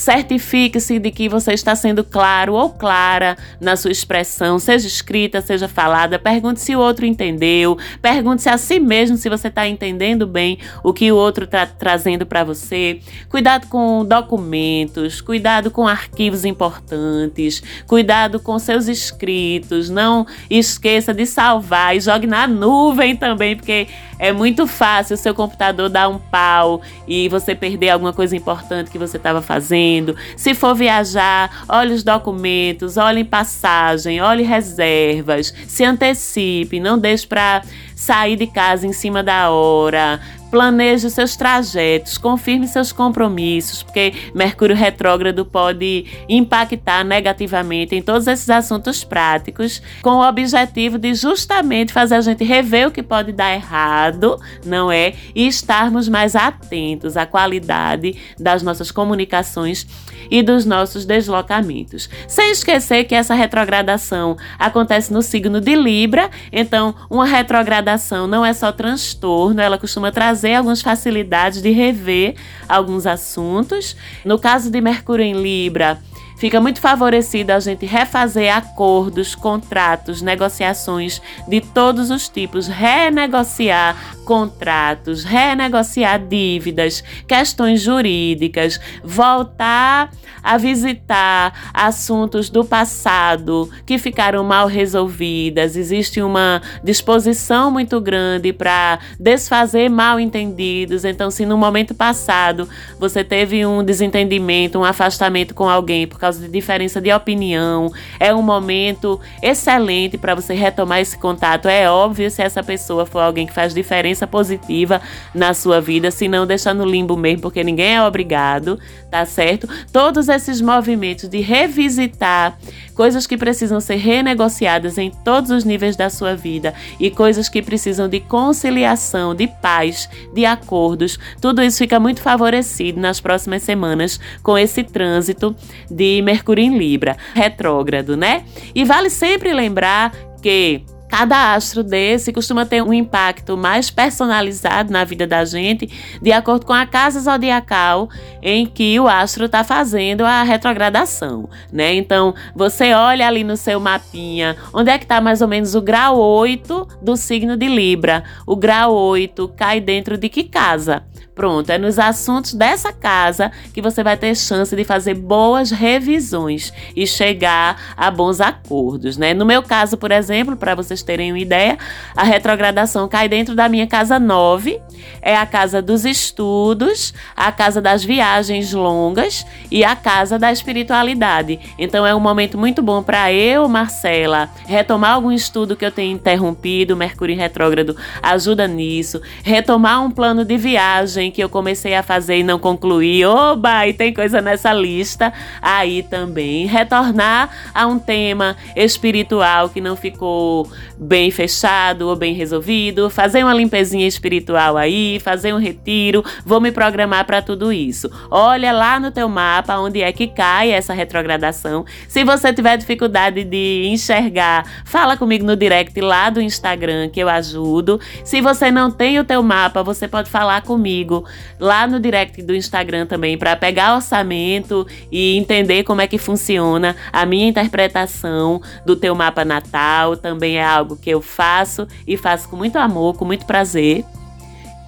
Certifique-se 0.00 0.98
de 0.98 1.10
que 1.10 1.28
você 1.28 1.52
está 1.52 1.76
sendo 1.76 2.02
claro 2.02 2.54
ou 2.54 2.70
clara 2.70 3.36
na 3.60 3.76
sua 3.76 3.90
expressão, 3.90 4.58
seja 4.58 4.86
escrita, 4.86 5.42
seja 5.42 5.68
falada. 5.68 6.18
Pergunte 6.18 6.62
se 6.62 6.74
o 6.74 6.78
outro 6.78 7.04
entendeu. 7.04 7.76
Pergunte-se 8.00 8.48
a 8.48 8.56
si 8.56 8.80
mesmo 8.80 9.18
se 9.18 9.28
você 9.28 9.48
está 9.48 9.68
entendendo 9.68 10.26
bem 10.26 10.56
o 10.82 10.94
que 10.94 11.12
o 11.12 11.16
outro 11.16 11.44
está 11.44 11.66
trazendo 11.66 12.24
para 12.24 12.42
você. 12.42 13.00
Cuidado 13.28 13.66
com 13.66 14.02
documentos, 14.02 15.20
cuidado 15.20 15.70
com 15.70 15.86
arquivos 15.86 16.46
importantes, 16.46 17.62
cuidado 17.86 18.40
com 18.40 18.58
seus 18.58 18.88
escritos. 18.88 19.90
Não 19.90 20.26
esqueça 20.48 21.12
de 21.12 21.26
salvar 21.26 21.94
e 21.94 22.00
jogue 22.00 22.26
na 22.26 22.46
nuvem 22.46 23.14
também, 23.14 23.54
porque 23.54 23.86
É 24.20 24.32
muito 24.32 24.66
fácil 24.66 25.14
o 25.14 25.16
seu 25.16 25.34
computador 25.34 25.88
dar 25.88 26.10
um 26.10 26.18
pau 26.18 26.82
e 27.08 27.26
você 27.30 27.54
perder 27.54 27.88
alguma 27.88 28.12
coisa 28.12 28.36
importante 28.36 28.90
que 28.90 28.98
você 28.98 29.16
estava 29.16 29.40
fazendo. 29.40 30.14
Se 30.36 30.52
for 30.54 30.74
viajar, 30.74 31.64
olhe 31.66 31.94
os 31.94 32.02
documentos, 32.02 32.98
olhe 32.98 33.24
passagem, 33.24 34.20
olhe 34.20 34.42
reservas, 34.42 35.54
se 35.66 35.84
antecipe, 35.84 36.78
não 36.78 36.98
deixe 36.98 37.26
para 37.26 37.62
sair 37.96 38.36
de 38.36 38.46
casa 38.46 38.86
em 38.86 38.92
cima 38.92 39.22
da 39.22 39.50
hora, 39.50 40.20
Planeje 40.50 41.06
os 41.06 41.12
seus 41.12 41.36
trajetos, 41.36 42.18
confirme 42.18 42.66
seus 42.66 42.90
compromissos, 42.92 43.82
porque 43.84 44.12
Mercúrio 44.34 44.74
retrógrado 44.74 45.44
pode 45.44 46.06
impactar 46.28 47.04
negativamente 47.04 47.94
em 47.94 48.02
todos 48.02 48.26
esses 48.26 48.50
assuntos 48.50 49.04
práticos, 49.04 49.80
com 50.02 50.10
o 50.10 50.28
objetivo 50.28 50.98
de 50.98 51.14
justamente 51.14 51.92
fazer 51.92 52.16
a 52.16 52.20
gente 52.20 52.42
rever 52.42 52.88
o 52.88 52.90
que 52.90 53.02
pode 53.02 53.30
dar 53.30 53.54
errado, 53.54 54.40
não 54.66 54.90
é? 54.90 55.14
E 55.34 55.46
estarmos 55.46 56.08
mais 56.08 56.34
atentos 56.34 57.16
à 57.16 57.24
qualidade 57.24 58.16
das 58.38 58.62
nossas 58.62 58.90
comunicações 58.90 59.86
e 60.30 60.42
dos 60.42 60.64
nossos 60.64 61.04
deslocamentos. 61.04 62.08
Sem 62.26 62.50
esquecer 62.50 63.04
que 63.04 63.14
essa 63.14 63.34
retrogradação 63.34 64.36
acontece 64.58 65.12
no 65.12 65.22
signo 65.22 65.60
de 65.60 65.74
Libra, 65.74 66.30
então 66.52 66.94
uma 67.08 67.24
retrogradação 67.24 68.26
não 68.26 68.44
é 68.44 68.52
só 68.52 68.72
transtorno, 68.72 69.60
ela 69.60 69.78
costuma 69.78 70.10
trazer 70.10 70.39
trazer 70.40 70.54
algumas 70.54 70.80
facilidades 70.80 71.60
de 71.60 71.70
rever 71.70 72.34
alguns 72.66 73.06
assuntos. 73.06 73.96
No 74.24 74.38
caso 74.38 74.70
de 74.70 74.80
Mercúrio 74.80 75.24
em 75.24 75.34
Libra, 75.34 76.00
fica 76.40 76.58
muito 76.58 76.80
favorecido 76.80 77.50
a 77.50 77.60
gente 77.60 77.84
refazer 77.84 78.56
acordos, 78.56 79.34
contratos, 79.34 80.22
negociações 80.22 81.20
de 81.46 81.60
todos 81.60 82.10
os 82.10 82.30
tipos, 82.30 82.66
renegociar 82.66 83.94
contratos, 84.24 85.22
renegociar 85.22 86.18
dívidas, 86.18 87.04
questões 87.28 87.82
jurídicas, 87.82 88.80
voltar 89.04 90.10
a 90.42 90.56
visitar 90.56 91.70
assuntos 91.74 92.48
do 92.48 92.64
passado 92.64 93.68
que 93.84 93.98
ficaram 93.98 94.42
mal 94.42 94.66
resolvidas. 94.66 95.76
Existe 95.76 96.22
uma 96.22 96.62
disposição 96.82 97.70
muito 97.70 98.00
grande 98.00 98.52
para 98.52 98.98
desfazer 99.18 99.90
mal 99.90 100.18
entendidos. 100.18 101.04
Então, 101.04 101.30
se 101.30 101.44
no 101.44 101.58
momento 101.58 101.94
passado 101.94 102.68
você 102.98 103.22
teve 103.22 103.66
um 103.66 103.84
desentendimento, 103.84 104.78
um 104.78 104.84
afastamento 104.84 105.54
com 105.54 105.68
alguém 105.68 106.06
por 106.06 106.18
causa 106.18 106.29
de 106.38 106.48
diferença 106.48 107.00
de 107.00 107.12
opinião, 107.12 107.90
é 108.18 108.34
um 108.34 108.42
momento 108.42 109.20
excelente 109.42 110.16
para 110.16 110.34
você 110.34 110.54
retomar 110.54 111.00
esse 111.00 111.18
contato. 111.18 111.68
É 111.68 111.90
óbvio 111.90 112.30
se 112.30 112.42
essa 112.42 112.62
pessoa 112.62 113.06
for 113.06 113.20
alguém 113.20 113.46
que 113.46 113.52
faz 113.52 113.74
diferença 113.74 114.26
positiva 114.26 115.00
na 115.34 115.54
sua 115.54 115.80
vida, 115.80 116.10
se 116.10 116.28
não 116.28 116.46
deixar 116.46 116.74
no 116.74 116.84
limbo 116.84 117.16
mesmo, 117.16 117.42
porque 117.42 117.64
ninguém 117.64 117.96
é 117.96 118.02
obrigado, 118.02 118.78
tá 119.10 119.24
certo? 119.24 119.68
Todos 119.92 120.28
esses 120.28 120.60
movimentos 120.60 121.28
de 121.28 121.40
revisitar 121.40 122.58
coisas 122.94 123.26
que 123.26 123.36
precisam 123.36 123.80
ser 123.80 123.96
renegociadas 123.96 124.98
em 124.98 125.10
todos 125.10 125.50
os 125.50 125.64
níveis 125.64 125.96
da 125.96 126.10
sua 126.10 126.36
vida 126.36 126.74
e 126.98 127.10
coisas 127.10 127.48
que 127.48 127.62
precisam 127.62 128.08
de 128.08 128.20
conciliação, 128.20 129.34
de 129.34 129.46
paz, 129.46 130.08
de 130.34 130.44
acordos, 130.44 131.18
tudo 131.40 131.62
isso 131.62 131.78
fica 131.78 131.98
muito 131.98 132.20
favorecido 132.20 133.00
nas 133.00 133.18
próximas 133.18 133.62
semanas 133.62 134.20
com 134.42 134.58
esse 134.58 134.82
trânsito 134.84 135.56
de 135.90 136.19
Mercúrio 136.22 136.64
em 136.64 136.76
Libra, 136.76 137.16
retrógrado, 137.34 138.16
né? 138.16 138.44
E 138.74 138.84
vale 138.84 139.10
sempre 139.10 139.52
lembrar 139.52 140.12
que 140.42 140.84
Cada 141.10 141.54
astro 141.54 141.82
desse 141.82 142.32
costuma 142.32 142.64
ter 142.64 142.82
um 142.82 142.94
impacto 142.94 143.56
mais 143.56 143.90
personalizado 143.90 144.92
na 144.92 145.02
vida 145.02 145.26
da 145.26 145.44
gente, 145.44 145.90
de 146.22 146.30
acordo 146.30 146.64
com 146.64 146.72
a 146.72 146.86
casa 146.86 147.18
zodiacal 147.18 148.08
em 148.40 148.64
que 148.64 148.98
o 149.00 149.08
astro 149.08 149.46
está 149.46 149.64
fazendo 149.64 150.24
a 150.24 150.44
retrogradação, 150.44 151.48
né? 151.72 151.92
Então, 151.94 152.32
você 152.54 152.94
olha 152.94 153.26
ali 153.26 153.42
no 153.42 153.56
seu 153.56 153.80
mapinha, 153.80 154.56
onde 154.72 154.90
é 154.92 154.98
que 154.98 155.04
está 155.04 155.20
mais 155.20 155.42
ou 155.42 155.48
menos 155.48 155.74
o 155.74 155.82
grau 155.82 156.16
8 156.16 156.86
do 157.02 157.16
signo 157.16 157.56
de 157.56 157.66
Libra. 157.66 158.22
O 158.46 158.54
grau 158.54 158.94
8 158.94 159.48
cai 159.56 159.80
dentro 159.80 160.16
de 160.16 160.28
que 160.28 160.44
casa? 160.44 161.02
Pronto, 161.40 161.70
é 161.70 161.78
nos 161.78 161.98
assuntos 161.98 162.52
dessa 162.52 162.92
casa 162.92 163.50
que 163.72 163.80
você 163.80 164.04
vai 164.04 164.14
ter 164.14 164.36
chance 164.36 164.76
de 164.76 164.84
fazer 164.84 165.14
boas 165.14 165.70
revisões 165.70 166.70
e 166.94 167.06
chegar 167.06 167.94
a 167.96 168.10
bons 168.10 168.42
acordos, 168.42 169.16
né? 169.16 169.32
No 169.32 169.46
meu 169.46 169.62
caso, 169.62 169.96
por 169.96 170.12
exemplo, 170.12 170.54
para 170.54 170.74
vocês 170.74 171.02
terem 171.02 171.32
uma 171.32 171.38
ideia, 171.38 171.78
a 172.14 172.24
retrogradação 172.24 173.08
cai 173.08 173.26
dentro 173.26 173.54
da 173.54 173.70
minha 173.70 173.86
casa 173.86 174.18
9, 174.18 174.82
é 175.22 175.34
a 175.34 175.46
casa 175.46 175.80
dos 175.80 176.04
estudos, 176.04 177.14
a 177.34 177.50
casa 177.50 177.80
das 177.80 178.04
viagens 178.04 178.74
longas 178.74 179.46
e 179.70 179.82
a 179.82 179.96
casa 179.96 180.38
da 180.38 180.52
espiritualidade. 180.52 181.58
Então 181.78 182.06
é 182.06 182.14
um 182.14 182.20
momento 182.20 182.58
muito 182.58 182.82
bom 182.82 183.02
para 183.02 183.32
eu, 183.32 183.66
Marcela, 183.66 184.50
retomar 184.66 185.14
algum 185.14 185.32
estudo 185.32 185.74
que 185.74 185.86
eu 185.86 185.90
tenho 185.90 186.12
interrompido, 186.12 186.94
Mercúrio 186.94 187.34
retrógrado 187.34 187.96
ajuda 188.22 188.68
nisso, 188.68 189.22
retomar 189.42 190.04
um 190.04 190.10
plano 190.10 190.44
de 190.44 190.58
viagem 190.58 191.29
que 191.30 191.42
eu 191.42 191.48
comecei 191.48 191.94
a 191.94 192.02
fazer 192.02 192.38
e 192.38 192.42
não 192.42 192.58
concluí. 192.58 193.24
Oba, 193.24 193.86
e 193.86 193.92
tem 193.92 194.12
coisa 194.12 194.40
nessa 194.40 194.72
lista 194.72 195.32
aí 195.60 196.02
também. 196.02 196.66
Retornar 196.66 197.50
a 197.74 197.86
um 197.86 197.98
tema 197.98 198.56
espiritual 198.76 199.68
que 199.68 199.80
não 199.80 199.96
ficou 199.96 200.68
bem 200.98 201.30
fechado 201.30 202.08
ou 202.08 202.16
bem 202.16 202.34
resolvido, 202.34 203.08
fazer 203.08 203.42
uma 203.42 203.54
limpezinha 203.54 204.06
espiritual 204.06 204.76
aí, 204.76 205.18
fazer 205.20 205.54
um 205.54 205.58
retiro, 205.58 206.24
vou 206.44 206.60
me 206.60 206.70
programar 206.70 207.24
para 207.24 207.40
tudo 207.40 207.72
isso. 207.72 208.10
Olha 208.30 208.72
lá 208.72 209.00
no 209.00 209.10
teu 209.10 209.28
mapa 209.28 209.78
onde 209.78 210.02
é 210.02 210.12
que 210.12 210.26
cai 210.26 210.70
essa 210.70 210.92
retrogradação. 210.92 211.84
Se 212.08 212.22
você 212.24 212.52
tiver 212.52 212.76
dificuldade 212.76 213.44
de 213.44 213.86
enxergar, 213.86 214.64
fala 214.84 215.16
comigo 215.16 215.44
no 215.44 215.56
direct 215.56 215.98
lá 216.00 216.28
do 216.28 216.40
Instagram 216.40 217.08
que 217.08 217.20
eu 217.20 217.28
ajudo. 217.28 218.00
Se 218.24 218.40
você 218.40 218.70
não 218.70 218.90
tem 218.90 219.18
o 219.18 219.24
teu 219.24 219.42
mapa, 219.42 219.82
você 219.82 220.06
pode 220.06 220.28
falar 220.28 220.62
comigo 220.62 221.19
lá 221.58 221.86
no 221.86 222.00
direct 222.00 222.42
do 222.42 222.54
Instagram 222.54 223.06
também 223.06 223.36
para 223.36 223.56
pegar 223.56 223.94
orçamento 223.94 224.86
e 225.10 225.36
entender 225.36 225.84
como 225.84 226.00
é 226.00 226.06
que 226.06 226.18
funciona 226.18 226.96
a 227.12 227.24
minha 227.26 227.48
interpretação 227.48 228.60
do 228.84 228.96
teu 228.96 229.14
mapa 229.14 229.44
natal. 229.44 230.16
Também 230.16 230.56
é 230.56 230.64
algo 230.64 230.96
que 230.96 231.10
eu 231.10 231.20
faço 231.20 231.86
e 232.06 232.16
faço 232.16 232.48
com 232.48 232.56
muito 232.56 232.76
amor, 232.76 233.16
com 233.16 233.24
muito 233.24 233.46
prazer. 233.46 234.04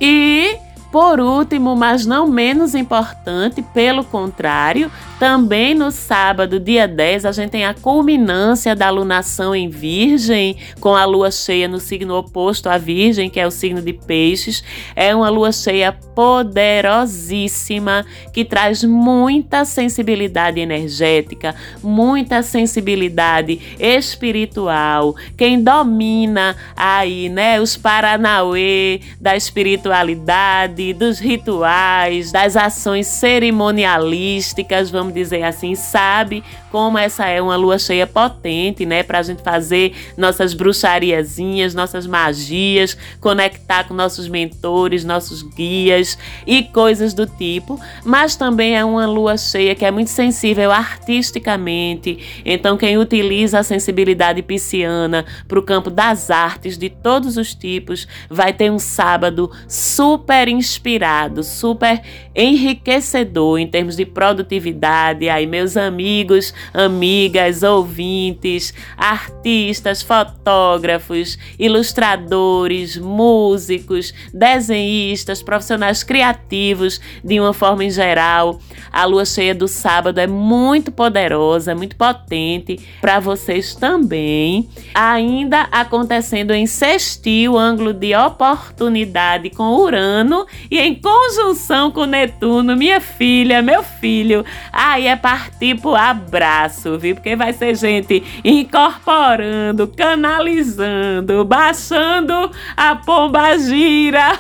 E 0.01 0.57
por 0.93 1.19
último, 1.19 1.75
mas 1.75 2.05
não 2.05 2.29
menos 2.29 2.75
importante, 2.75 3.63
pelo 3.63 4.05
contrário, 4.05 4.91
também 5.19 5.73
no 5.73 5.93
sábado, 5.93 6.61
dia 6.61 6.87
10, 6.87 7.25
a 7.25 7.33
gente 7.33 7.51
tem 7.51 7.65
a 7.65 7.73
culminância 7.73 8.77
da 8.77 8.91
lunação 8.91 9.55
em 9.55 9.71
Virgem, 9.71 10.57
com 10.81 10.97
a 10.97 11.05
lua 11.05 11.31
cheia 11.31 11.67
no 11.67 11.81
signo 11.81 12.15
oposto 12.17 12.69
à 12.69 12.77
Virgem, 12.77 13.31
que 13.31 13.41
é 13.41 13.47
o 13.47 13.51
signo 13.51 13.81
de 13.81 13.93
Peixes. 13.93 14.65
É 14.95 15.15
uma 15.15 15.31
lua 15.31 15.53
cheia 15.53 15.93
poderosíssima 15.93 18.05
que 18.35 18.45
traz 18.45 18.85
muita 18.85 19.65
sensibilidade 19.65 20.61
energética, 20.61 21.55
muita 21.83 22.43
sensibilidade 22.43 23.61
espiritual. 23.79 25.15
Quem 25.39 25.63
domina 25.63 26.57
aí, 26.77 27.29
né, 27.29 27.61
os 27.61 27.77
Paranauê 27.77 29.01
da 29.21 29.37
espiritualidade, 29.37 30.82
dos 30.95 31.18
rituais, 31.18 32.33
das 32.33 32.57
ações 32.57 33.07
cerimonialísticas, 33.07 34.88
vamos 34.88 35.12
dizer 35.12 35.42
assim, 35.42 35.75
sabe 35.75 36.42
como 36.71 36.97
essa 36.97 37.27
é 37.27 37.42
uma 37.42 37.55
lua 37.55 37.79
cheia 37.79 38.07
potente, 38.07 38.87
né? 38.87 39.03
Pra 39.03 39.23
gente 39.23 39.42
fazer 39.42 39.92
nossas 40.16 40.55
bruxariazinhas, 40.55 41.75
nossas 41.75 42.07
magias, 42.07 42.97
conectar 43.21 43.85
com 43.85 43.92
nossos 43.92 44.27
mentores, 44.27 45.05
nossos 45.05 45.42
guias 45.42 46.16
e 46.47 46.62
coisas 46.62 47.12
do 47.12 47.27
tipo. 47.27 47.79
Mas 48.03 48.37
também 48.37 48.75
é 48.75 48.83
uma 48.83 49.05
lua 49.05 49.37
cheia 49.37 49.75
que 49.75 49.85
é 49.85 49.90
muito 49.90 50.09
sensível 50.09 50.73
artisticamente. 50.73 52.42
Então, 52.42 52.79
quem 52.79 52.97
utiliza 52.97 53.59
a 53.59 53.62
sensibilidade 53.62 54.40
pisciana 54.40 55.27
para 55.47 55.59
o 55.59 55.62
campo 55.62 55.90
das 55.90 56.31
artes 56.31 56.79
de 56.79 56.88
todos 56.88 57.37
os 57.37 57.55
tipos 57.55 58.09
vai 58.31 58.55
ter 58.55 58.71
um 58.73 58.79
sábado 58.79 59.51
super 59.68 60.49
inspirado 60.49 60.72
inspirado, 60.73 61.43
super 61.43 62.01
enriquecedor 62.35 63.59
em 63.59 63.67
termos 63.67 63.97
de 63.97 64.07
produtividade. 64.07 65.29
Aí, 65.29 65.47
meus 65.47 65.77
amigos, 65.77 66.55
amigas, 66.73 67.63
ouvintes, 67.63 68.73
artistas, 68.97 70.03
fotógrafos, 70.03 71.39
ilustradores, 71.59 72.97
músicos, 72.97 74.15
desenhistas, 74.33 75.43
profissionais 75.43 76.03
criativos, 76.03 77.01
de 77.23 77.39
uma 77.39 77.53
forma 77.53 77.85
em 77.85 77.91
geral. 77.91 78.59
A 78.91 79.05
lua 79.05 79.25
cheia 79.25 79.55
do 79.55 79.69
sábado 79.69 80.19
é 80.19 80.27
muito 80.27 80.91
poderosa, 80.91 81.75
muito 81.75 81.97
potente 81.97 82.79
para 83.01 83.21
vocês 83.21 83.75
também. 83.75 84.69
Ainda 84.95 85.63
acontecendo 85.71 86.53
em 86.53 86.67
sextil, 86.67 87.59
ângulo 87.59 87.93
de 87.93 88.15
oportunidade 88.15 89.51
com 89.51 89.77
Urano 89.77 90.47
e 90.70 90.79
em 90.79 90.94
conjunção 90.94 91.90
com 91.90 92.05
Netuno, 92.05 92.77
minha 92.77 93.01
filha, 93.01 93.62
meu 93.62 93.83
filho. 93.83 94.44
Aí 94.72 95.07
é 95.07 95.16
partir 95.16 95.81
pro 95.81 95.94
abraço, 95.94 96.98
viu? 96.98 97.14
Porque 97.14 97.37
vai 97.37 97.53
ser 97.53 97.75
gente 97.75 98.22
incorporando, 98.44 99.88
canalizando, 99.88 101.44
baixando 101.44 102.51
a 102.77 102.96
pomba 102.96 103.57
gira, 103.59 104.38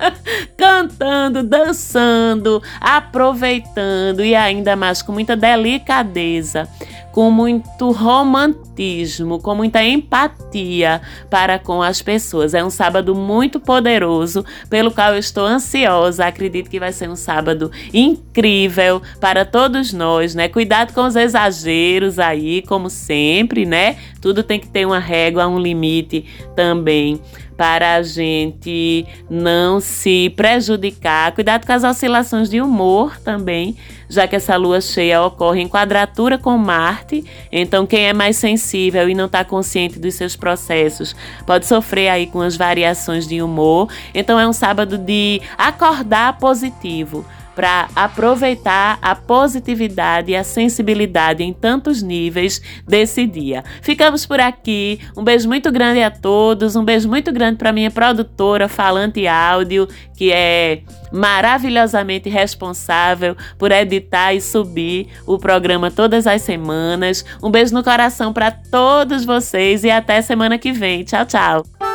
cantando, 0.56 1.42
dançando, 1.42 2.62
aproveitando 2.80 4.24
e 4.24 4.34
ainda 4.34 4.76
mais 4.76 5.02
com 5.02 5.12
muita 5.12 5.36
delicadeza 5.36 6.68
com 7.14 7.30
muito 7.30 7.92
romantismo, 7.92 9.38
com 9.38 9.54
muita 9.54 9.84
empatia 9.84 11.00
para 11.30 11.60
com 11.60 11.80
as 11.80 12.02
pessoas. 12.02 12.54
É 12.54 12.64
um 12.64 12.70
sábado 12.70 13.14
muito 13.14 13.60
poderoso, 13.60 14.44
pelo 14.68 14.90
qual 14.90 15.12
eu 15.12 15.20
estou 15.20 15.46
ansiosa. 15.46 16.26
Acredito 16.26 16.68
que 16.68 16.80
vai 16.80 16.92
ser 16.92 17.08
um 17.08 17.14
sábado 17.14 17.70
incrível 17.92 19.00
para 19.20 19.44
todos 19.44 19.92
nós, 19.92 20.34
né? 20.34 20.48
Cuidado 20.48 20.92
com 20.92 21.06
os 21.06 21.14
exageros 21.14 22.18
aí, 22.18 22.62
como 22.62 22.90
sempre, 22.90 23.64
né? 23.64 23.96
Tudo 24.20 24.42
tem 24.42 24.58
que 24.58 24.66
ter 24.66 24.84
uma 24.84 24.98
régua, 24.98 25.46
um 25.46 25.60
limite 25.60 26.24
também 26.56 27.20
para 27.56 27.94
a 27.94 28.02
gente 28.02 29.06
não 29.30 29.80
se 29.80 30.32
prejudicar. 30.34 31.32
Cuidado 31.32 31.64
com 31.64 31.72
as 31.72 31.84
oscilações 31.84 32.50
de 32.50 32.60
humor 32.60 33.16
também, 33.20 33.76
já 34.14 34.26
que 34.26 34.36
essa 34.36 34.56
lua 34.56 34.80
cheia 34.80 35.22
ocorre 35.22 35.60
em 35.60 35.68
quadratura 35.68 36.38
com 36.38 36.56
Marte. 36.56 37.24
Então, 37.50 37.86
quem 37.86 38.06
é 38.06 38.12
mais 38.12 38.36
sensível 38.36 39.08
e 39.08 39.14
não 39.14 39.26
está 39.26 39.44
consciente 39.44 39.98
dos 39.98 40.14
seus 40.14 40.36
processos 40.36 41.14
pode 41.46 41.66
sofrer 41.66 42.08
aí 42.08 42.26
com 42.26 42.40
as 42.40 42.56
variações 42.56 43.26
de 43.26 43.42
humor. 43.42 43.88
Então, 44.14 44.38
é 44.38 44.46
um 44.46 44.52
sábado 44.52 44.96
de 44.96 45.40
acordar 45.58 46.38
positivo 46.38 47.24
para 47.54 47.88
aproveitar 47.94 48.98
a 49.00 49.14
positividade 49.14 50.32
e 50.32 50.36
a 50.36 50.44
sensibilidade 50.44 51.42
em 51.42 51.52
tantos 51.52 52.02
níveis 52.02 52.60
desse 52.86 53.26
dia. 53.26 53.64
Ficamos 53.82 54.26
por 54.26 54.40
aqui. 54.40 55.00
Um 55.16 55.24
beijo 55.24 55.48
muito 55.48 55.70
grande 55.70 56.02
a 56.02 56.10
todos. 56.10 56.76
Um 56.76 56.84
beijo 56.84 57.08
muito 57.08 57.32
grande 57.32 57.58
para 57.58 57.72
minha 57.72 57.90
produtora 57.90 58.68
Falante 58.68 59.26
Áudio, 59.26 59.88
que 60.16 60.32
é 60.32 60.82
maravilhosamente 61.12 62.28
responsável 62.28 63.36
por 63.56 63.70
editar 63.70 64.34
e 64.34 64.40
subir 64.40 65.08
o 65.26 65.38
programa 65.38 65.90
todas 65.90 66.26
as 66.26 66.42
semanas. 66.42 67.24
Um 67.42 67.50
beijo 67.50 67.72
no 67.72 67.84
coração 67.84 68.32
para 68.32 68.50
todos 68.50 69.24
vocês 69.24 69.84
e 69.84 69.90
até 69.90 70.20
semana 70.20 70.58
que 70.58 70.72
vem. 70.72 71.04
Tchau, 71.04 71.24
tchau. 71.24 71.93